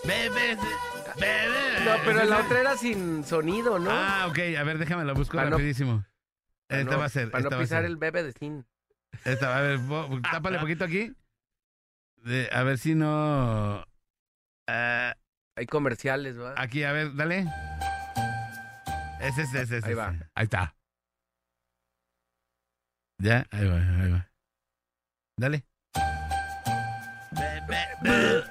[0.05, 0.57] Bebé,
[1.19, 1.83] bebé.
[1.83, 3.91] No, pero ¿Es la otra era sin sonido, ¿no?
[3.91, 4.39] Ah, ok.
[4.57, 6.05] A ver, déjame, lo busco no- rapidísimo.
[6.69, 7.31] Para Esta no- va a ser.
[7.31, 7.91] Para esta no va a pisar ser.
[7.91, 8.65] el bebé de sin.
[9.25, 11.11] Esta, a ver, bo- tápale poquito aquí.
[12.23, 13.85] De- a ver si no...
[14.69, 15.15] Ah,
[15.57, 16.53] Hay comerciales, ¿va?
[16.55, 17.45] aquí, a ver, dale.
[19.19, 19.87] Ese, ese, ese, ese.
[19.89, 20.13] Ahí va.
[20.33, 20.73] Ahí está.
[23.19, 24.27] Ya, ahí va, ahí va.
[25.37, 25.63] Dale.
[28.03, 28.43] No,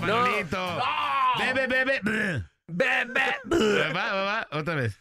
[0.00, 0.80] Manolito.
[1.38, 2.00] Bebé, bebé.
[2.68, 3.36] Bebé.
[3.92, 4.98] Va, va, va, otra vez.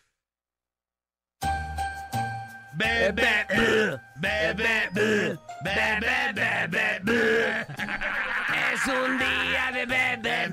[2.74, 3.46] Bebé,
[4.20, 7.66] bebé, bebé, bebé, bebé.
[8.74, 10.48] Es un día de bebé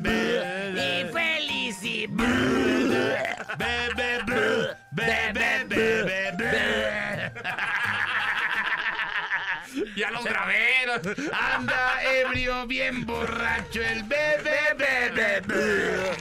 [0.75, 4.19] y feliz y Bebé, bebé,
[4.93, 6.33] bebé, bebé,
[9.99, 10.85] Ya los grabé.
[11.33, 16.17] Anda ebrio, bien borracho, el bebé, bebé, bebé.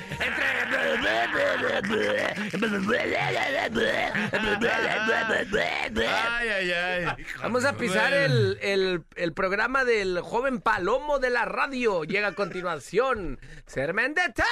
[6.09, 7.25] Ay, ay, ay.
[7.39, 12.03] Vamos a pisar el, el, el programa del joven Palomo de la radio.
[12.03, 13.39] Llega a continuación.
[13.67, 14.47] Sermen de ¡En Terror.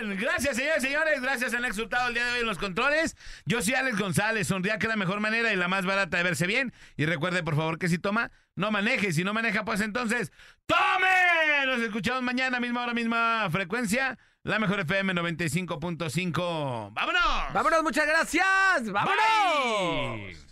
[0.00, 1.20] Gracias, señores y señores.
[1.20, 3.16] Gracias, han exultado el día de hoy en los controles.
[3.44, 4.48] Yo soy Alex González.
[4.48, 6.72] Sonría que es la mejor manera y la más barata de verse bien.
[6.96, 9.12] Y recuerde, por favor, que si toma, no maneje.
[9.12, 10.32] Si no maneja, pues entonces,
[10.66, 11.66] ¡tome!
[11.66, 14.18] Nos escuchamos mañana, misma hora, misma frecuencia.
[14.42, 16.90] La mejor FM 95.5.
[16.92, 17.52] ¡Vámonos!
[17.52, 18.90] Vámonos, muchas gracias.
[18.90, 19.16] Vámonos.
[20.16, 20.51] Bye.